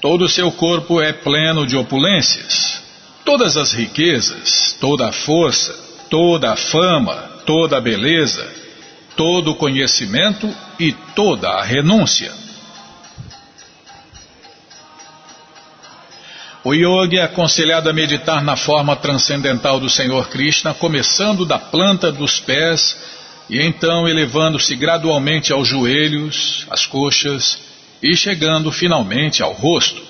Todo 0.01 0.29
seu 0.29 0.53
corpo 0.53 1.01
é 1.01 1.13
pleno 1.13 1.67
de 1.67 1.77
opulências. 1.77 2.81
Todas 3.25 3.57
as 3.57 3.73
riquezas, 3.73 4.77
toda 4.81 5.09
a 5.09 5.13
força, 5.13 5.75
toda 6.09 6.53
a 6.53 6.57
fama, 6.57 7.15
toda 7.45 7.79
a 7.79 7.81
beleza, 7.81 8.49
todo 9.17 9.53
o 9.53 9.55
conhecimento 9.55 10.53
e 10.79 10.93
toda 10.93 11.49
a 11.49 11.63
renúncia. 11.63 12.33
O 16.63 16.75
yogi 16.75 17.17
é 17.17 17.23
aconselhado 17.23 17.89
a 17.89 17.93
meditar 17.93 18.43
na 18.43 18.57
forma 18.57 18.97
transcendental 18.97 19.79
do 19.79 19.89
Senhor 19.89 20.29
Krishna, 20.29 20.75
começando 20.75 21.45
da 21.45 21.59
planta 21.59 22.11
dos 22.11 22.41
pés 22.41 22.97
e 23.49 23.63
então 23.63 24.09
elevando-se 24.09 24.75
gradualmente 24.75 25.53
aos 25.53 25.69
joelhos, 25.69 26.67
às 26.69 26.85
coxas 26.85 27.59
e 28.03 28.17
chegando 28.17 28.73
finalmente 28.73 29.43
ao 29.43 29.53
rosto. 29.53 30.03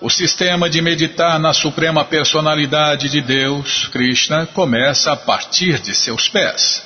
O 0.00 0.10
sistema 0.10 0.68
de 0.68 0.80
meditar 0.80 1.38
na 1.38 1.52
suprema 1.52 2.04
personalidade 2.04 3.08
de 3.08 3.20
Deus, 3.20 3.88
Krishna, 3.88 4.46
começa 4.46 5.12
a 5.12 5.16
partir 5.16 5.80
de 5.80 5.94
seus 5.94 6.28
pés. 6.28 6.82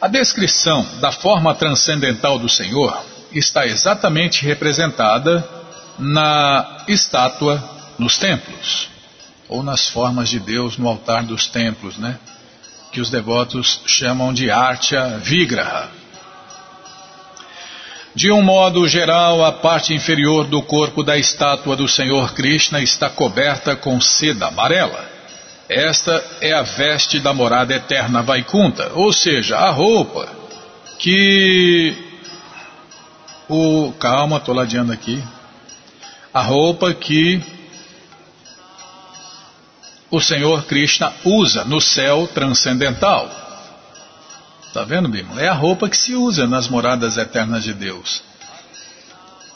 A 0.00 0.06
descrição 0.06 0.86
da 1.00 1.10
forma 1.10 1.54
transcendental 1.56 2.38
do 2.38 2.48
Senhor 2.48 3.04
está 3.32 3.66
exatamente 3.66 4.44
representada 4.44 5.46
na 5.98 6.84
estátua 6.86 7.62
nos 7.98 8.16
templos, 8.16 8.88
ou 9.48 9.60
nas 9.60 9.88
formas 9.88 10.28
de 10.28 10.38
Deus 10.38 10.78
no 10.78 10.86
altar 10.86 11.24
dos 11.24 11.48
templos, 11.48 11.98
né? 11.98 12.16
Que 12.92 13.00
os 13.00 13.10
devotos 13.10 13.80
chamam 13.86 14.32
de 14.32 14.48
Artya 14.52 15.18
Vigraha. 15.18 15.88
De 18.14 18.30
um 18.30 18.40
modo 18.40 18.86
geral, 18.86 19.44
a 19.44 19.50
parte 19.50 19.92
inferior 19.92 20.46
do 20.46 20.62
corpo 20.62 21.02
da 21.02 21.18
estátua 21.18 21.74
do 21.74 21.88
Senhor 21.88 22.32
Krishna 22.34 22.80
está 22.80 23.10
coberta 23.10 23.74
com 23.74 24.00
seda 24.00 24.46
amarela. 24.46 25.07
Esta 25.68 26.24
é 26.40 26.54
a 26.54 26.62
veste 26.62 27.20
da 27.20 27.34
morada 27.34 27.74
eterna 27.74 28.22
Vaikunta, 28.22 28.92
ou 28.94 29.12
seja, 29.12 29.58
a 29.58 29.70
roupa 29.70 30.26
que 30.98 31.94
o 33.48 33.92
calma, 33.98 34.38
estou 34.38 34.54
ladeando 34.54 34.92
aqui. 34.92 35.22
A 36.32 36.40
roupa 36.40 36.94
que 36.94 37.42
o 40.10 40.20
Senhor 40.20 40.64
Krishna 40.64 41.12
usa 41.22 41.64
no 41.64 41.80
céu 41.80 42.26
transcendental. 42.32 43.30
Está 44.66 44.84
vendo, 44.84 45.08
Bima? 45.08 45.40
É 45.40 45.48
a 45.48 45.54
roupa 45.54 45.88
que 45.88 45.96
se 45.96 46.14
usa 46.14 46.46
nas 46.46 46.68
moradas 46.68 47.18
eternas 47.18 47.64
de 47.64 47.74
Deus. 47.74 48.22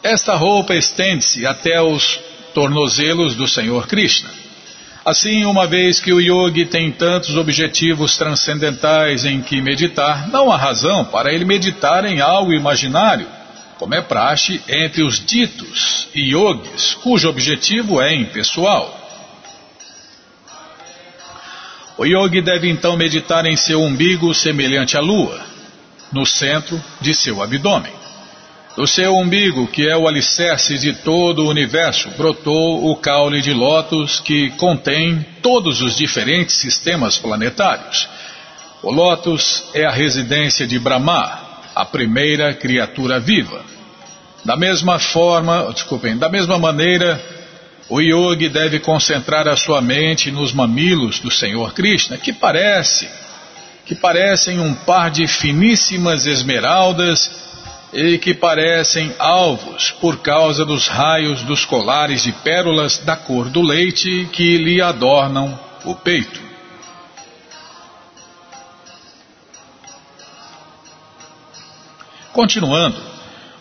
Esta 0.03 0.35
roupa 0.35 0.75
estende-se 0.75 1.46
até 1.46 1.81
os 1.81 2.20
tornozelos 2.53 3.35
do 3.35 3.48
Senhor 3.48 3.87
Krishna. 3.87 4.42
Assim, 5.05 5.45
uma 5.45 5.67
vez 5.67 5.99
que 5.99 6.12
o 6.12 6.21
yogi 6.21 6.65
tem 6.65 6.93
tantos 6.93 7.37
objetivos 7.37 8.17
transcendentais 8.17 9.25
em 9.25 9.43
que 9.43 9.61
meditar, 9.61 10.29
não 10.29 10.53
há 10.53 10.57
razão 10.57 11.05
para 11.05 11.33
ele 11.33 11.45
meditar 11.45 12.05
em 12.05 12.21
algo 12.21 12.53
imaginário, 12.53 13.27
como 13.79 13.97
é 13.97 14.01
praxe 14.01 14.62
entre 14.69 15.03
os 15.03 15.19
ditos 15.25 16.07
yogis, 16.15 16.95
cujo 17.03 17.29
objetivo 17.29 18.01
é 18.01 18.15
impessoal. 18.15 18.97
O 21.99 22.05
yogi 22.05 22.41
deve 22.41 22.71
então 22.71 22.97
meditar 22.97 23.45
em 23.45 23.57
seu 23.57 23.83
umbigo 23.83 24.33
semelhante 24.33 24.97
à 24.97 25.01
lua, 25.01 25.41
no 26.12 26.25
centro 26.25 26.81
de 27.01 27.12
seu 27.12 27.43
abdômen. 27.43 28.02
Do 28.77 28.87
seu 28.87 29.15
umbigo, 29.15 29.67
que 29.67 29.87
é 29.87 29.95
o 29.95 30.09
alicerce 30.09 30.79
de 30.79 30.95
todo 30.95 31.45
o 31.45 31.49
universo, 31.51 32.09
brotou 32.17 32.91
o 32.91 32.97
caule 32.97 33.43
de 33.43 33.53
lótus 33.53 34.19
que 34.19 34.51
contém 34.53 35.25
todos 35.43 35.83
os 35.83 35.95
diferentes 35.95 36.57
sistemas 36.57 37.19
planetários. 37.19 38.09
O 38.83 38.91
lótus 38.91 39.65
é 39.75 39.85
a 39.85 39.91
residência 39.91 40.67
de 40.67 40.79
Brahma, 40.79 41.39
a 41.75 41.85
primeira 41.85 42.55
criatura 42.55 43.21
viva. 43.21 43.63
Da 44.43 44.57
mesma 44.57 44.99
forma, 44.99 45.71
desculpem, 45.71 46.17
da 46.17 46.31
mesma 46.31 46.59
maneira, 46.59 47.23
o 47.91 48.01
yogi 48.01 48.49
deve 48.49 48.81
concentrar 48.81 49.47
a 49.49 49.57
sua 49.57 49.83
mente 49.83 50.31
nos 50.31 50.51
mamilos 50.51 51.21
do 51.21 51.31
Senhor 51.31 51.75
Krishna, 51.75 52.17
que 52.17 52.33
parece, 52.33 53.07
que 53.85 53.95
parecem 53.95 54.59
um 54.59 54.75
par 54.75 55.11
de 55.11 55.27
finíssimas 55.27 56.25
esmeraldas 56.25 57.52
e 57.93 58.17
que 58.19 58.33
parecem 58.33 59.15
alvos 59.19 59.91
por 60.01 60.19
causa 60.19 60.65
dos 60.65 60.89
raios 60.89 61.43
dos 61.43 61.65
colares 61.65 62.23
de 62.23 62.33
pérolas 62.33 62.99
da 62.99 63.17
cor 63.17 63.51
do 63.51 63.61
leite 63.61 64.29
que 64.33 64.57
lhe 64.57 64.81
adornam 64.81 65.59
o 65.85 65.95
peito. 65.95 66.41
Continuando, 72.33 72.97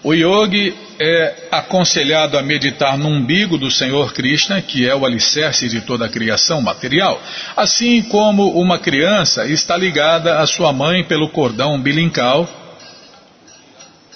o 0.02 0.13
yogi 0.13 0.74
é 1.00 1.48
aconselhado 1.52 2.38
a 2.38 2.41
meditar 2.41 2.98
no 2.98 3.10
umbigo 3.10 3.58
do 3.58 3.70
Senhor 3.70 4.13
Krishna, 4.13 4.62
que 4.62 4.88
é 4.88 4.96
o 4.96 5.06
alicerce 5.06 5.67
de 5.67 5.82
toda 5.82 6.06
a 6.06 6.10
criação 6.10 6.62
material, 6.62 7.22
assim 7.58 8.02
como 8.04 8.50
uma 8.52 8.79
criança 8.79 9.46
está 9.46 9.75
ligada 9.75 10.40
à 10.40 10.48
sua 10.48 10.71
mãe 10.71 11.04
pelo 11.04 11.29
cordão 11.29 11.75
umbilical, 11.75 12.48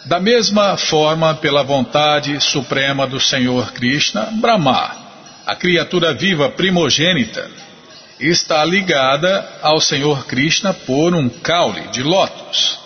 da 0.05 0.19
mesma 0.19 0.77
forma, 0.77 1.35
pela 1.35 1.63
vontade 1.63 2.39
suprema 2.39 3.07
do 3.07 3.19
Senhor 3.19 3.71
Krishna, 3.73 4.29
Brahma, 4.33 4.95
a 5.45 5.55
criatura 5.55 6.13
viva 6.13 6.49
primogênita, 6.49 7.49
está 8.19 8.63
ligada 8.63 9.47
ao 9.61 9.81
Senhor 9.81 10.25
Krishna 10.25 10.73
por 10.73 11.13
um 11.13 11.27
caule 11.27 11.87
de 11.89 12.01
lótus. 12.03 12.79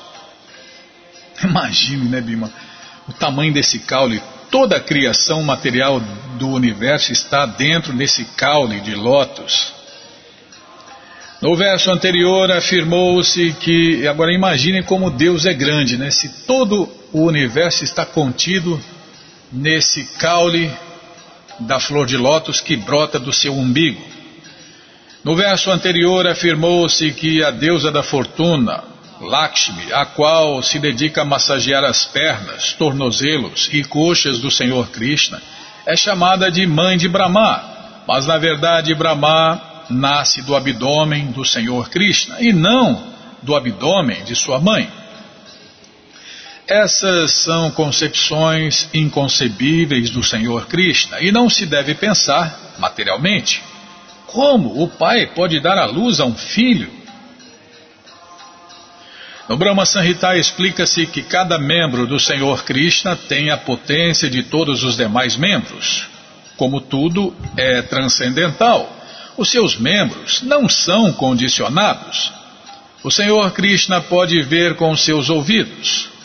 Imagine, 1.44 2.10
né, 2.10 2.22
Bima? 2.22 2.52
o 3.10 3.14
tamanho 3.14 3.52
desse 3.52 3.80
caule, 3.80 4.22
toda 4.52 4.78
a 4.78 4.80
criação 4.80 5.42
material 5.42 6.00
do 6.38 6.50
universo 6.50 7.12
está 7.12 7.46
dentro 7.46 7.92
desse 7.92 8.24
caule 8.38 8.80
de 8.82 8.94
lótus. 8.94 9.74
No 11.42 11.56
verso 11.56 11.90
anterior 11.90 12.52
afirmou-se 12.52 13.54
que, 13.54 14.08
agora 14.08 14.32
imaginem 14.32 14.84
como 14.84 15.10
Deus 15.10 15.46
é 15.46 15.54
grande, 15.54 15.98
né? 15.98 16.12
Se 16.12 16.30
todo 16.46 16.88
o 17.12 17.24
universo 17.26 17.84
está 17.84 18.05
contido 18.05 18.80
nesse 19.51 20.03
caule 20.18 20.72
da 21.60 21.80
flor 21.80 22.05
de 22.05 22.16
lótus 22.16 22.62
que 22.62 22.76
brota 22.76 23.20
do 23.20 23.34
seu 23.34 23.53
umbigo. 23.53 24.01
No 25.24 25.36
verso 25.36 25.70
anterior 25.70 26.26
afirmou-se 26.28 27.12
que 27.12 27.43
a 27.43 27.51
deusa 27.51 27.91
da 27.91 28.01
fortuna, 28.01 28.84
Lakshmi, 29.20 29.91
a 29.91 30.05
qual 30.05 30.62
se 30.64 30.80
dedica 30.80 31.24
a 31.24 31.26
massagear 31.26 31.84
as 31.84 32.05
pernas, 32.05 32.74
tornozelos 32.74 33.70
e 33.74 33.84
coxas 33.84 34.39
do 34.39 34.49
Senhor 34.49 34.88
Krishna, 34.89 35.41
é 35.86 35.95
chamada 35.95 36.49
de 36.49 36.66
mãe 36.66 36.97
de 36.97 37.10
Brahma, 37.10 37.62
mas 38.07 38.28
na 38.28 38.38
verdade 38.38 38.95
Brahma 38.95 39.62
nasce 39.89 40.41
do 40.43 40.55
abdômen 40.55 41.32
do 41.32 41.43
Senhor 41.43 41.89
Krishna 41.89 42.38
e 42.39 42.53
não 42.53 43.10
do 43.41 43.55
abdômen 43.55 44.24
de 44.24 44.36
sua 44.36 44.60
mãe. 44.60 44.99
Essas 46.70 47.32
são 47.32 47.72
concepções 47.72 48.88
inconcebíveis 48.94 50.12
do 50.12 50.22
Senhor 50.22 50.68
Krishna 50.68 51.20
e 51.20 51.32
não 51.32 51.50
se 51.50 51.66
deve 51.66 51.96
pensar 51.96 52.76
materialmente. 52.78 53.64
Como 54.28 54.84
o 54.84 54.88
pai 54.88 55.26
pode 55.26 55.60
dar 55.60 55.80
à 55.80 55.86
luz 55.86 56.20
a 56.20 56.26
um 56.26 56.36
filho? 56.36 56.92
No 59.50 59.58
Brahma 59.58 59.84
Sanhita 59.84 60.38
explica-se 60.38 61.08
que 61.08 61.24
cada 61.24 61.58
membro 61.58 62.06
do 62.06 62.20
Senhor 62.20 62.64
Krishna 62.64 63.16
tem 63.16 63.50
a 63.50 63.58
potência 63.58 64.30
de 64.30 64.44
todos 64.44 64.84
os 64.84 64.96
demais 64.96 65.36
membros. 65.36 66.06
Como 66.56 66.80
tudo 66.80 67.36
é 67.58 67.82
transcendental, 67.82 68.96
os 69.36 69.50
seus 69.50 69.76
membros 69.76 70.44
não 70.44 70.70
são 70.70 71.12
condicionados. 71.14 72.32
O 73.04 73.10
Senhor 73.10 73.50
Krishna 73.54 74.00
pode 74.02 74.40
ver 74.44 74.76
com 74.76 74.96
seus 74.96 75.32
ouvidos. 75.32 76.19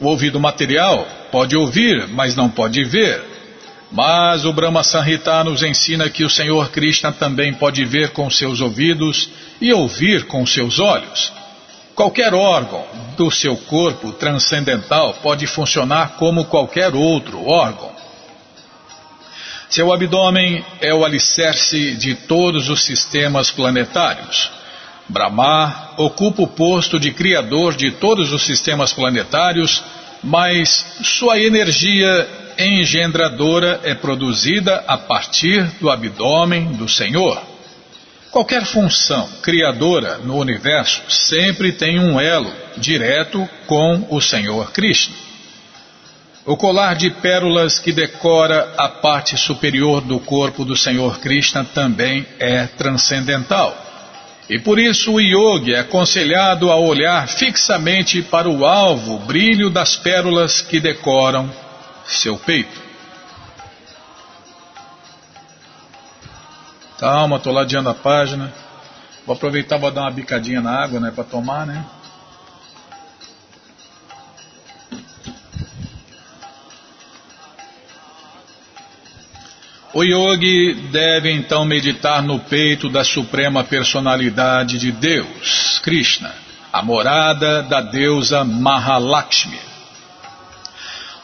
O 0.00 0.06
ouvido 0.06 0.40
material 0.40 1.06
pode 1.30 1.56
ouvir, 1.56 2.08
mas 2.08 2.34
não 2.34 2.48
pode 2.48 2.82
ver. 2.84 3.22
Mas 3.90 4.44
o 4.44 4.52
Brahma 4.52 4.82
Sanhita 4.82 5.44
nos 5.44 5.62
ensina 5.62 6.10
que 6.10 6.24
o 6.24 6.30
Senhor 6.30 6.70
Krishna 6.70 7.12
também 7.12 7.54
pode 7.54 7.84
ver 7.84 8.10
com 8.10 8.28
seus 8.28 8.60
ouvidos 8.60 9.30
e 9.60 9.72
ouvir 9.72 10.24
com 10.24 10.44
seus 10.44 10.80
olhos. 10.80 11.32
Qualquer 11.94 12.34
órgão 12.34 12.84
do 13.16 13.30
seu 13.30 13.56
corpo 13.56 14.10
transcendental 14.12 15.14
pode 15.22 15.46
funcionar 15.46 16.16
como 16.16 16.46
qualquer 16.46 16.92
outro 16.92 17.46
órgão. 17.46 17.94
Seu 19.70 19.92
abdômen 19.92 20.64
é 20.80 20.92
o 20.92 21.04
alicerce 21.04 21.94
de 21.94 22.14
todos 22.14 22.68
os 22.68 22.82
sistemas 22.82 23.50
planetários. 23.50 24.50
Brahma 25.08 25.90
ocupa 25.98 26.42
o 26.42 26.46
posto 26.46 26.98
de 26.98 27.10
criador 27.12 27.76
de 27.76 27.90
todos 27.92 28.32
os 28.32 28.42
sistemas 28.44 28.92
planetários, 28.92 29.82
mas 30.22 30.84
sua 31.02 31.38
energia 31.38 32.28
engendradora 32.58 33.80
é 33.84 33.94
produzida 33.94 34.82
a 34.86 34.96
partir 34.96 35.62
do 35.80 35.90
abdômen 35.90 36.72
do 36.72 36.88
Senhor. 36.88 37.40
Qualquer 38.30 38.64
função 38.64 39.28
criadora 39.42 40.18
no 40.18 40.36
universo 40.36 41.02
sempre 41.08 41.72
tem 41.72 42.00
um 42.00 42.18
elo 42.18 42.52
direto 42.76 43.48
com 43.66 44.06
o 44.10 44.20
Senhor 44.20 44.72
Krishna. 44.72 45.14
O 46.44 46.56
colar 46.56 46.94
de 46.94 47.10
pérolas 47.10 47.78
que 47.78 47.92
decora 47.92 48.74
a 48.76 48.88
parte 48.88 49.36
superior 49.36 50.00
do 50.00 50.18
corpo 50.18 50.64
do 50.64 50.76
Senhor 50.76 51.18
Krishna 51.20 51.64
também 51.64 52.26
é 52.38 52.66
transcendental. 52.66 53.83
E 54.48 54.58
por 54.58 54.78
isso 54.78 55.12
o 55.14 55.20
yogi 55.20 55.74
é 55.74 55.80
aconselhado 55.80 56.70
a 56.70 56.76
olhar 56.76 57.26
fixamente 57.28 58.22
para 58.22 58.48
o 58.48 58.66
alvo, 58.66 59.18
brilho 59.20 59.70
das 59.70 59.96
pérolas 59.96 60.60
que 60.60 60.78
decoram 60.78 61.50
seu 62.04 62.36
peito. 62.36 62.82
Calma, 66.98 67.38
tô 67.38 67.50
ladeando 67.50 67.88
a 67.88 67.94
página. 67.94 68.52
Vou 69.26 69.34
aproveitar 69.34 69.78
vou 69.78 69.90
dar 69.90 70.02
uma 70.02 70.10
bicadinha 70.10 70.60
na 70.60 70.72
água, 70.72 71.00
né, 71.00 71.10
para 71.10 71.24
tomar, 71.24 71.66
né? 71.66 71.84
O 79.94 80.02
yogi 80.02 80.74
deve 80.90 81.30
então 81.30 81.64
meditar 81.64 82.20
no 82.20 82.40
peito 82.40 82.88
da 82.88 83.04
suprema 83.04 83.62
personalidade 83.62 84.76
de 84.76 84.90
Deus, 84.90 85.78
Krishna, 85.84 86.34
a 86.72 86.82
morada 86.82 87.62
da 87.62 87.80
deusa 87.80 88.42
Mahalakshmi. 88.42 89.56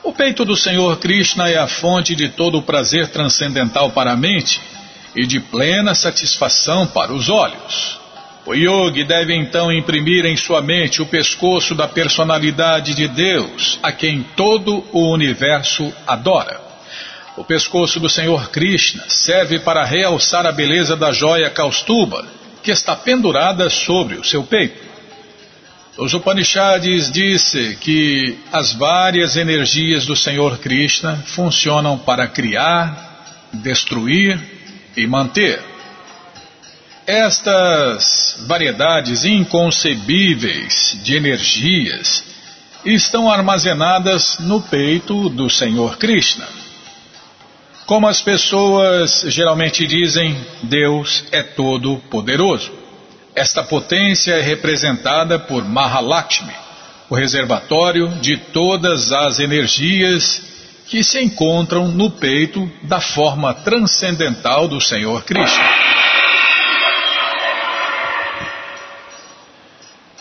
O 0.05 0.13
peito 0.13 0.45
do 0.45 0.57
Senhor 0.57 0.99
Krishna 0.99 1.51
é 1.51 1.59
a 1.59 1.67
fonte 1.67 2.15
de 2.15 2.29
todo 2.29 2.59
o 2.59 2.63
prazer 2.63 3.09
transcendental 3.09 3.91
para 3.91 4.13
a 4.13 4.17
mente 4.17 4.61
e 5.17 5.27
de 5.27 5.41
plena 5.41 5.93
satisfação 5.93 6.87
para 6.87 7.13
os 7.13 7.29
olhos. 7.29 7.99
O 8.47 8.55
yogi 8.55 9.03
deve 9.03 9.35
então 9.35 9.73
imprimir 9.73 10.25
em 10.25 10.37
sua 10.37 10.63
mente 10.63 11.03
o 11.03 11.07
pescoço 11.07 11.75
da 11.75 11.89
personalidade 11.89 12.95
de 12.95 13.09
Deus, 13.09 13.81
a 13.83 13.91
quem 13.91 14.23
todo 14.37 14.85
o 14.93 15.13
universo 15.13 15.93
adora. 16.07 16.60
O 17.37 17.45
pescoço 17.45 18.01
do 18.01 18.09
Senhor 18.09 18.51
Krishna 18.51 19.05
serve 19.09 19.61
para 19.61 19.85
realçar 19.85 20.47
a 20.47 20.53
beleza 20.53 20.97
da 20.97 21.13
joia 21.13 21.49
Kaustuba, 21.49 22.27
que 22.63 22.71
está 22.71 22.97
pendurada 22.97 23.71
sobre 23.71 24.17
o 24.17 24.25
seu 24.25 24.43
peito. 24.43 24.91
Os 25.97 26.13
Upanishads 26.15 27.11
disse 27.11 27.77
que 27.81 28.39
as 28.53 28.73
várias 28.73 29.37
energias 29.37 30.07
do 30.07 30.17
Senhor 30.17 30.59
Krishna 30.59 31.23
funcionam 31.27 31.99
para 31.99 32.27
criar, 32.27 33.49
destruir 33.53 34.41
e 34.97 35.07
manter. 35.07 35.63
Estas 37.07 38.45
variedades 38.47 39.25
inconcebíveis 39.25 40.99
de 41.03 41.17
energias 41.17 42.25
estão 42.85 43.31
armazenadas 43.31 44.39
no 44.39 44.61
peito 44.61 45.29
do 45.29 45.51
Senhor 45.51 45.99
Krishna. 45.99 46.60
Como 47.91 48.07
as 48.07 48.23
pessoas 48.23 49.25
geralmente 49.27 49.85
dizem, 49.85 50.41
Deus 50.63 51.25
é 51.33 51.43
todo 51.43 51.97
poderoso. 52.09 52.71
Esta 53.35 53.65
potência 53.65 54.35
é 54.35 54.41
representada 54.41 55.41
por 55.41 55.65
Mahalakshmi, 55.65 56.53
o 57.09 57.17
reservatório 57.17 58.07
de 58.21 58.37
todas 58.37 59.11
as 59.11 59.41
energias 59.41 60.41
que 60.87 61.03
se 61.03 61.21
encontram 61.21 61.89
no 61.89 62.13
peito 62.13 62.71
da 62.85 63.01
forma 63.01 63.53
transcendental 63.55 64.69
do 64.69 64.81
Senhor 64.81 65.25
Krishna. 65.25 65.65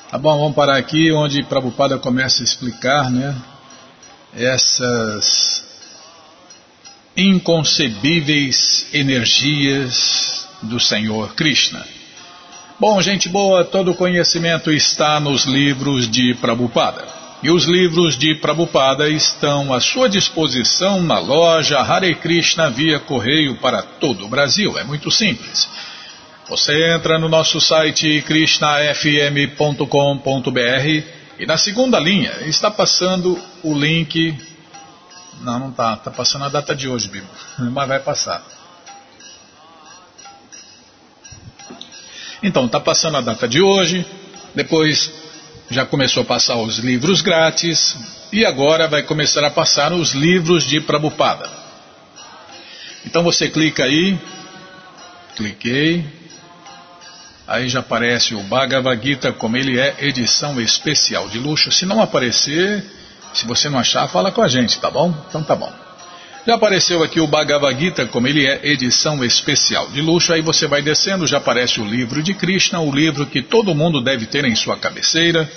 Tá 0.09 0.17
bom, 0.17 0.39
vamos 0.39 0.55
parar 0.55 0.77
aqui 0.77 1.11
onde 1.11 1.43
Prabhupada 1.43 1.99
começa 1.99 2.41
a 2.41 2.45
explicar, 2.45 3.11
né, 3.11 3.35
essas 4.33 5.68
inconcebíveis 7.15 8.87
energias 8.93 10.47
do 10.61 10.79
Senhor 10.79 11.33
Krishna. 11.35 11.85
Bom, 12.79 13.01
gente 13.01 13.27
boa, 13.27 13.65
todo 13.65 13.93
conhecimento 13.93 14.71
está 14.71 15.19
nos 15.19 15.45
livros 15.45 16.09
de 16.09 16.33
Prabhupada. 16.35 17.05
E 17.41 17.49
os 17.49 17.65
livros 17.65 18.17
de 18.17 18.35
Prabhupada 18.35 19.09
estão 19.09 19.73
à 19.73 19.79
sua 19.79 20.09
disposição 20.09 21.01
na 21.01 21.19
loja 21.19 21.79
Hare 21.79 22.15
Krishna 22.15 22.69
via 22.69 22.99
correio 22.99 23.55
para 23.57 23.81
todo 23.81 24.25
o 24.25 24.29
Brasil. 24.29 24.77
É 24.77 24.83
muito 24.83 25.09
simples. 25.09 25.69
Você 26.49 26.95
entra 26.95 27.19
no 27.19 27.29
nosso 27.29 27.61
site 27.61 28.23
krishnafm.com.br 28.25 31.03
e 31.37 31.45
na 31.45 31.57
segunda 31.57 31.99
linha 31.99 32.31
está 32.45 32.71
passando 32.71 33.39
o 33.63 33.73
link. 33.73 34.35
Não, 35.41 35.59
não 35.59 35.69
está. 35.69 35.93
Está 35.93 36.11
passando 36.11 36.45
a 36.45 36.49
data 36.49 36.75
de 36.75 36.87
hoje, 36.87 37.07
Bibo. 37.07 37.27
Mas 37.71 37.87
vai 37.87 37.99
passar. 37.99 38.43
Então, 42.41 42.65
está 42.65 42.79
passando 42.79 43.17
a 43.17 43.21
data 43.21 43.47
de 43.47 43.61
hoje. 43.61 44.05
Depois 44.55 45.11
já 45.69 45.85
começou 45.85 46.23
a 46.23 46.25
passar 46.25 46.57
os 46.57 46.79
livros 46.79 47.21
grátis 47.21 47.95
e 48.31 48.45
agora 48.45 48.87
vai 48.87 49.03
começar 49.03 49.43
a 49.43 49.51
passar 49.51 49.93
os 49.93 50.13
livros 50.13 50.63
de 50.65 50.81
Prabhupada. 50.81 51.49
Então 53.05 53.23
você 53.23 53.49
clica 53.49 53.83
aí, 53.83 54.19
cliquei, 55.35 56.05
aí 57.47 57.69
já 57.69 57.79
aparece 57.79 58.33
o 58.33 58.41
Bhagavad 58.43 59.01
Gita 59.01 59.31
como 59.31 59.57
ele 59.57 59.79
é, 59.79 59.95
edição 59.99 60.59
especial 60.59 61.29
de 61.29 61.37
luxo. 61.37 61.71
Se 61.71 61.85
não 61.85 62.01
aparecer, 62.01 62.83
se 63.33 63.45
você 63.45 63.69
não 63.69 63.79
achar, 63.79 64.07
fala 64.07 64.31
com 64.31 64.41
a 64.41 64.47
gente, 64.47 64.79
tá 64.79 64.89
bom? 64.89 65.13
Então 65.27 65.43
tá 65.43 65.55
bom. 65.55 65.71
Já 66.47 66.55
apareceu 66.55 67.03
aqui 67.03 67.19
o 67.19 67.27
Bhagavad 67.27 67.79
Gita, 67.79 68.05
como 68.07 68.27
ele 68.27 68.47
é, 68.47 68.59
edição 68.63 69.23
especial 69.23 69.87
de 69.89 70.01
luxo. 70.01 70.33
Aí 70.33 70.41
você 70.41 70.65
vai 70.67 70.81
descendo, 70.81 71.27
já 71.27 71.37
aparece 71.37 71.79
o 71.79 71.85
livro 71.85 72.23
de 72.23 72.33
Krishna, 72.33 72.79
o 72.79 72.91
livro 72.91 73.25
que 73.25 73.41
todo 73.41 73.75
mundo 73.75 74.01
deve 74.01 74.25
ter 74.25 74.45
em 74.45 74.55
sua 74.55 74.77
cabeceira. 74.77 75.49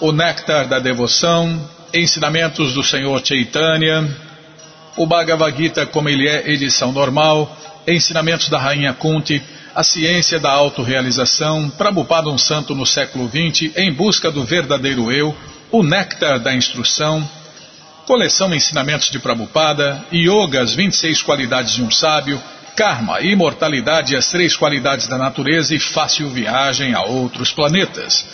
O 0.00 0.10
Néctar 0.10 0.66
da 0.66 0.78
Devoção, 0.78 1.68
Ensinamentos 1.92 2.72
do 2.72 2.82
Senhor 2.82 3.24
Chaitanya. 3.24 4.08
O 4.96 5.06
Bhagavad 5.06 5.56
Gita, 5.56 5.86
como 5.86 6.08
ele 6.08 6.26
é, 6.26 6.50
edição 6.50 6.90
normal. 6.90 7.56
Ensinamentos 7.86 8.48
da 8.48 8.58
Rainha 8.58 8.92
Kunti. 8.92 9.40
A 9.74 9.84
Ciência 9.84 10.40
da 10.40 10.50
Autorealização. 10.50 11.70
Prabhupada 11.70 12.30
um 12.30 12.38
Santo 12.38 12.74
no 12.74 12.84
século 12.86 13.28
XX, 13.28 13.76
Em 13.76 13.92
Busca 13.92 14.30
do 14.30 14.44
Verdadeiro 14.44 15.12
Eu. 15.12 15.36
O 15.72 15.84
Néctar 15.84 16.40
da 16.40 16.52
Instrução 16.52 17.28
Coleção 18.04 18.52
Ensinamentos 18.52 19.08
de 19.08 19.20
Prabhupada, 19.20 20.04
Yoga, 20.12 20.62
as 20.62 20.74
26 20.74 21.22
qualidades 21.22 21.74
de 21.74 21.82
um 21.84 21.92
sábio, 21.92 22.42
Karma, 22.74 23.20
Imortalidade 23.20 24.12
e 24.12 24.16
as 24.16 24.28
três 24.28 24.56
qualidades 24.56 25.06
da 25.06 25.16
natureza 25.16 25.72
e 25.72 25.78
Fácil 25.78 26.28
Viagem 26.28 26.92
a 26.92 27.04
outros 27.04 27.52
planetas. 27.52 28.26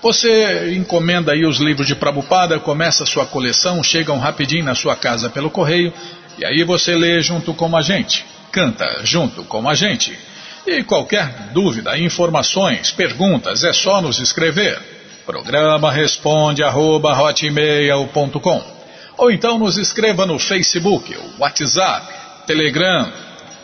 Você 0.00 0.72
encomenda 0.76 1.32
aí 1.32 1.44
os 1.44 1.58
livros 1.58 1.88
de 1.88 1.96
Prabhupada, 1.96 2.60
começa 2.60 3.02
a 3.02 3.06
sua 3.06 3.26
coleção, 3.26 3.82
chegam 3.82 4.16
rapidinho 4.20 4.64
na 4.64 4.76
sua 4.76 4.94
casa 4.94 5.28
pelo 5.28 5.50
correio, 5.50 5.92
e 6.38 6.44
aí 6.44 6.62
você 6.62 6.94
lê 6.94 7.20
junto 7.20 7.52
com 7.54 7.76
a 7.76 7.82
gente, 7.82 8.24
canta 8.52 9.00
junto 9.02 9.42
com 9.42 9.68
a 9.68 9.74
gente. 9.74 10.16
E 10.64 10.84
qualquer 10.84 11.50
dúvida, 11.52 11.98
informações, 11.98 12.92
perguntas, 12.92 13.64
é 13.64 13.72
só 13.72 14.00
nos 14.00 14.20
escrever. 14.20 14.97
Programa 15.28 15.92
responde 15.92 16.62
arroba, 16.62 17.14
ou 19.18 19.30
então 19.30 19.58
nos 19.58 19.76
escreva 19.76 20.24
no 20.24 20.38
Facebook, 20.38 21.14
WhatsApp, 21.38 22.06
Telegram, 22.46 23.12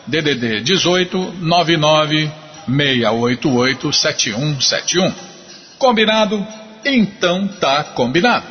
DDD 0.05 0.61
18 0.61 1.17
99 1.41 2.31
688 2.67 3.93
7171. 3.93 5.11
Combinado? 5.79 6.45
Então 6.85 7.47
tá 7.47 7.83
combinado. 7.83 8.45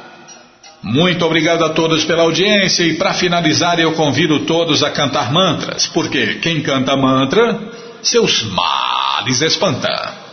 Muito 0.83 1.25
obrigado 1.25 1.65
a 1.65 1.69
todos 1.69 2.05
pela 2.05 2.25
audiência 2.25 2.83
e 2.83 2.95
para 2.95 3.15
finalizar 3.15 3.79
eu 3.79 3.93
convido 3.93 4.41
todos 4.41 4.83
a 4.83 4.91
cantar 4.91 5.33
mantras, 5.33 5.87
porque 5.87 6.41
quem 6.41 6.61
canta 6.62 6.97
mantra, 6.97 7.61
seus 8.03 8.43
males 8.43 9.41
espanta. 9.41 10.24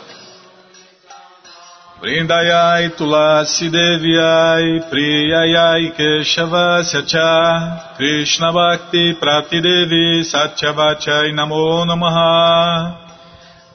Vrindayai 2.01 2.97
Tulasi 2.97 3.69
Devyai 3.69 4.89
Priyayai 4.89 5.93
Keshavasya 5.93 7.07
Cha 7.07 7.93
Krishna 7.95 8.51
Bhakti 8.51 9.13
Pratidevi 9.21 10.25
Satyavachai 10.25 11.29
Namo 11.31 11.85
Namaha. 11.85 12.97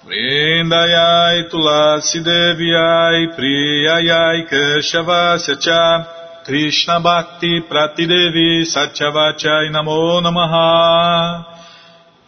Vrindayai 0.04 1.48
Tulasi 1.48 2.18
Devyai 2.18 3.30
Priyayai 3.38 4.50
Keshavasya 4.50 5.60
Cha 5.60 6.42
Krishna 6.44 6.98
Bhakti 6.98 7.60
Pratidevi 7.60 8.66
Satyavachai 8.66 9.70
Namo 9.70 10.20
Namaha 10.20 11.55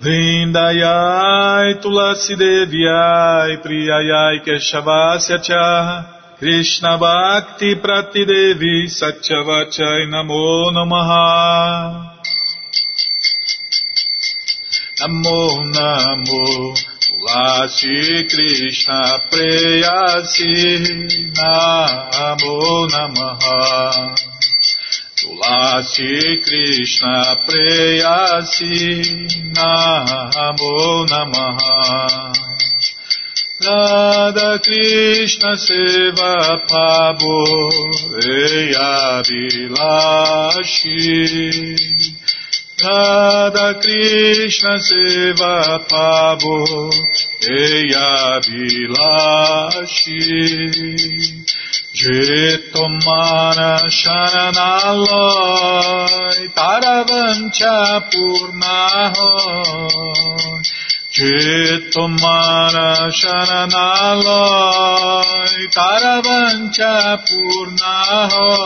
Vrindayai 0.01 1.83
Tulasi 1.83 2.37
Devyai 2.39 3.59
Priyayai 3.59 4.39
Keshavasya 4.47 5.43
Cha 5.43 6.37
Krishna 6.39 6.97
Bhakti 6.99 7.75
Prati 7.75 8.25
Devi 8.25 8.87
Satyavachai 8.87 10.07
Namo 10.07 10.71
Namaha. 10.71 12.15
Namo 15.01 15.67
Namo 15.67 16.47
Tulasi 17.03 18.31
Krishna 18.31 19.19
Preyasi. 19.29 20.55
Namo 21.35 22.87
Namaha 22.87 24.38
Tulasi 25.29 26.41
Krishna 26.43 27.37
Preyasi 27.45 29.05
Namo 29.53 31.05
Namaha. 31.05 32.33
Radha 33.61 34.59
Krishna 34.65 35.53
Seva 35.57 36.33
Pabo 36.67 37.45
Eya 38.25 39.23
Vilashi 39.29 40.97
Radha 42.83 43.75
Krishna 43.83 44.79
Seva 44.79 45.85
Pabo 45.89 46.59
Eya 47.43 48.41
Jitomana 51.99 53.83
Sharanaloi 53.91 55.19
Paravancha 56.55 57.77
Purnahoi 58.09 59.27
Jitomana 61.11 62.87
Sharanaloi 63.11 64.39
Paravancha 65.75 66.95
Purnahoi 67.27 68.63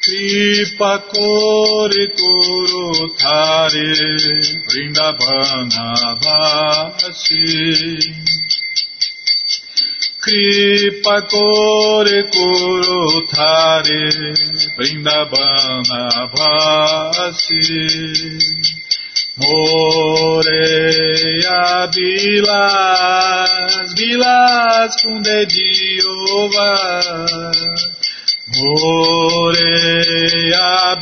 Kripa 0.00 0.92
Kore 1.12 2.04
Koro 2.16 2.86
Thare 3.20 3.92
Vrindavana 4.64 5.88
Vasi 6.24 7.44
Kore 11.28 12.22
Koro 12.30 13.22
Thare 13.26 14.12
Vrindavana 14.76 16.30
Vasi 16.32 17.64
Moreia 19.38 20.80
Vilas, 21.94 23.50
Vilas 23.96 25.02
com 25.02 25.20
dediova 25.22 26.70
Moreia 28.58 29.90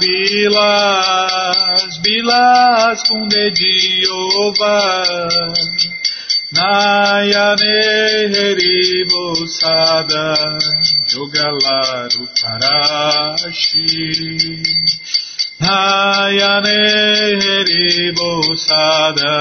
Vilas, 0.01 1.97
Vilas 2.03 3.03
com 3.09 3.27
dediova 3.29 4.77
Nayane 6.53 7.77
Heribosada 8.33 10.27
Yogalaru 11.11 12.25
Parashi 12.39 13.91
Nayane 15.61 16.79
Heribosada 17.43 19.35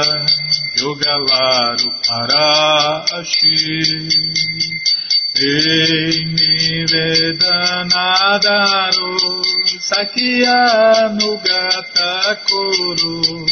Yogalaru 0.81 1.89
Parashi 2.01 3.59
Nivedanadaru 7.75 9.13
Sakya 9.79 10.59
Nugata 11.13 12.13
Kuru 12.47 13.45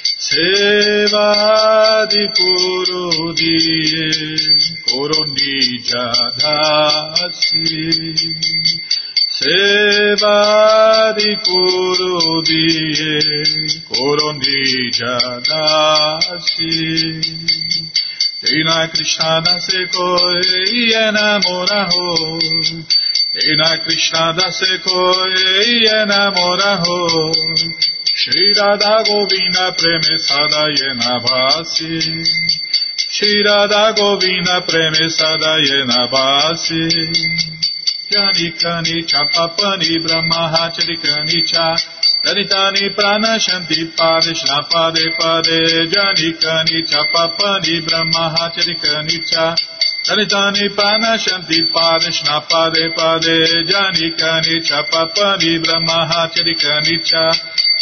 Seva 0.02 2.06
di 2.08 2.24
Kuru 2.32 3.34
Diye 3.36 4.08
Kuru 4.88 5.20
Nijadasi 5.36 6.08
Seva 9.28 10.40
di 11.18 11.30
Kuru 11.44 12.40
Diye 12.48 13.20
Kuru 13.92 14.28
Nijadasi 14.40 15.60
Krishna 18.40 18.88
Krishna 18.88 19.42
dase 19.44 19.86
koi 19.92 20.92
enamora 20.96 21.84
ho 21.90 22.38
Krishna 23.32 23.78
Krishna 23.84 24.32
dase 24.32 24.78
koi 24.80 25.84
enamora 25.98 26.72
ho 26.82 27.32
Shri 28.14 28.54
Radha 28.56 29.04
Govinda 29.04 29.72
premesada 29.76 30.72
yena 30.72 31.20
basi 31.20 32.00
Shri 32.96 33.42
Radha 33.42 33.92
Govinda 33.92 34.62
premesada 34.62 35.60
yena 35.60 36.08
basi 36.08 36.88
Yani 38.10 38.52
kani 38.58 39.06
cha 39.06 39.24
papani 39.34 39.98
brahma 40.02 40.48
hachari 40.48 40.96
kani 40.96 41.42
cha 41.46 41.76
Janitani 42.24 42.94
prana 42.94 43.38
shanti 43.40 43.80
shnapade 44.40 45.04
pade 45.18 45.86
janikani 45.92 46.86
cha 46.90 47.02
papani 47.12 47.80
brahmahachalikani 47.86 49.18
cha 49.30 49.56
Janitani 50.04 50.68
prana 50.76 51.18
shanti 51.18 51.58
shnapade 52.16 52.94
pade 52.94 53.64
janikani 53.70 54.60
cha 54.62 54.82
papani 54.92 55.58
brahmahachalikani 55.64 57.04
cha 57.04 57.32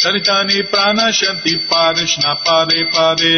Janitani 0.01 0.63
pranashanti 0.71 1.53
pade 1.69 2.05
shnapade 2.07 2.79
pade. 2.93 3.33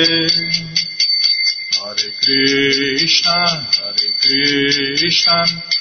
Hare 1.81 2.09
Krishna 2.21 3.37
Hare 3.77 4.07
Krishna. 4.21 5.80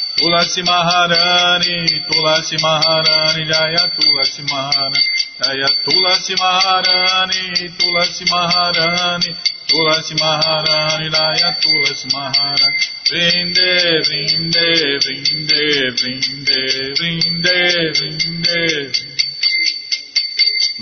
Tulasi 0.21 0.61
Maharani 0.61 2.05
Tulasi 2.05 2.57
Maharani 2.61 3.43
Jaya 3.49 3.89
Tulasi 3.97 4.43
Maharani 4.51 5.01
Jaya 5.41 5.67
Tulasi 5.83 6.35
Maharani 6.37 7.69
Tulasi 7.79 8.25
Maharani 8.29 9.33
Tulasi 9.65 10.13
Maharani 10.21 11.09
Jaya 11.09 11.49
Tulasi 11.61 12.07
Maharani 12.13 12.77
Vrinde 13.09 13.71
Vrinde 14.05 14.67
Vrinde 15.01 15.89
Vrinde 15.97 16.59
Vrinde 16.97 17.57
Vrinde 17.97 19.21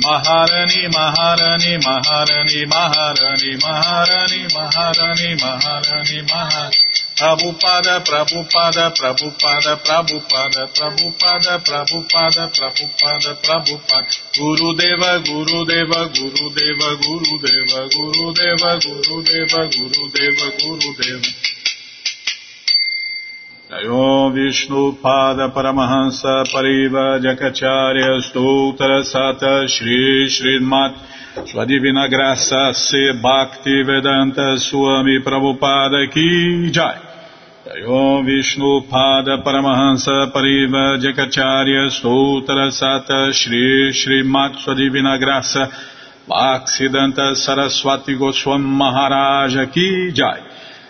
Maharani, 0.04 0.88
Maharani, 0.88 1.78
Maharani, 1.78 2.66
Maharani, 2.66 3.52
Maharani, 3.64 4.48
Maharani, 4.54 5.36
Maharani, 5.42 6.22
Maharani. 6.28 7.09
Prabhupada, 7.20 8.00
Prabhupada, 8.00 8.92
Prabhupada, 8.96 9.76
Prabhupada, 9.84 10.68
Prabhupada, 10.72 11.60
Prabhupada, 11.60 12.48
Prabhupada, 12.48 13.36
Prabhupada, 13.44 14.08
Guru 14.40 14.74
Deva, 14.80 15.20
Guru 15.20 15.66
Deva, 15.66 16.08
Guru 16.16 16.48
Deva, 16.56 16.96
Guru 16.96 17.36
Deva, 17.44 17.82
Guru 17.92 18.32
Deva, 18.32 18.80
Guru 18.80 19.22
Deva, 19.28 19.68
Guru 19.68 20.04
Deva, 20.16 20.48
Guru 20.64 20.92
Deva. 20.96 21.32
Jayom 23.70 24.34
Vishnu 24.34 24.94
Pada 25.04 25.52
Paramahansa 25.52 26.48
Pariva 26.48 27.20
Jakacharya 27.20 28.16
Stoutra 28.24 29.04
Sata 29.04 29.68
Shri 29.68 30.30
Srimat. 30.32 30.96
Sua 31.46 31.66
Divina 31.66 32.08
Graça 32.08 32.72
Se 32.74 33.14
Bhakti 33.14 33.84
Vedanta 33.84 34.58
Swami 34.58 35.20
Prabhupada 35.20 36.08
Ki 36.08 36.72
Jai 36.72 37.09
Jayom 37.70 38.26
Vishnu 38.26 38.82
Pada 38.90 39.44
Paramahansa 39.44 40.32
Pariva 40.34 40.98
Jakacharya 40.98 41.90
Stoutra 41.92 42.72
Sata 42.72 43.32
Shri 43.32 43.92
Srimat 43.94 44.58
Sua 44.58 44.74
Divina 44.74 45.20
Graça 45.20 45.70
Bhaksidanta 46.28 47.36
Saraswati 47.36 48.18
Goswam 48.18 48.64
Maharaja 48.64 49.68
Ki 49.68 50.12
Jai 50.12 50.42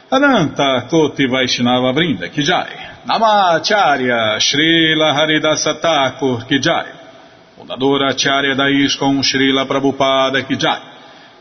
Ananta 0.09 0.87
Koti 0.89 1.27
Vaishnava 1.27 1.91
Brinda 1.91 2.29
Kijai 2.29 3.03
Namacharya 3.05 4.39
Srila 4.39 5.13
Haridasa 5.13 5.81
Thakur 5.81 6.45
Kijai 6.47 6.95
Fundadora 7.57 8.11
Acharya 8.11 8.55
da 8.55 8.69
ISKCON 8.69 9.21
Srila 9.21 9.65
Prabhupada 9.67 10.47
Kijai 10.47 10.88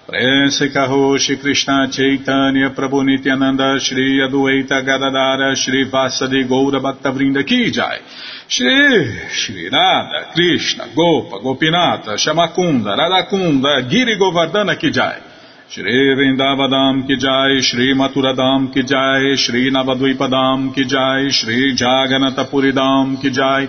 Prense 0.09 0.70
Karoshi 0.70 1.38
Krishna 1.38 1.86
Chaitanya 1.90 2.70
Prabhu 2.70 3.04
Nityananda 3.04 3.78
Shri 3.78 4.22
Adueita 4.26 4.82
Gadadara 4.82 5.54
Shri 5.54 5.84
Vasadi 5.84 6.48
Goura 6.48 6.80
Bhaktavrinda 6.80 7.44
Kijai 7.44 8.00
Shri 8.48 9.28
Shri 9.28 9.68
Radha 9.68 10.32
Krishna 10.32 10.88
Gopa 10.96 11.40
Gopinata 11.40 12.16
Shamakunda 12.16 12.96
Radakunda 12.96 13.86
Giri 13.86 14.16
Govardhana 14.16 14.78
Kijai 14.80 15.28
Shri 15.68 16.14
Vrindavadam 16.16 17.06
ki 17.06 17.16
jai, 17.18 17.61
Shri 17.61 17.92
Maturadam 17.92 18.72
ki 18.72 18.84
jai, 18.84 19.36
Shri 19.36 19.70
Navadvipadam 19.70 20.74
ki 20.74 20.84
jai, 20.86 21.28
Shri 21.28 21.76
Jaganatapuridam 21.76 23.20
ki 23.20 23.28
jai, 23.28 23.68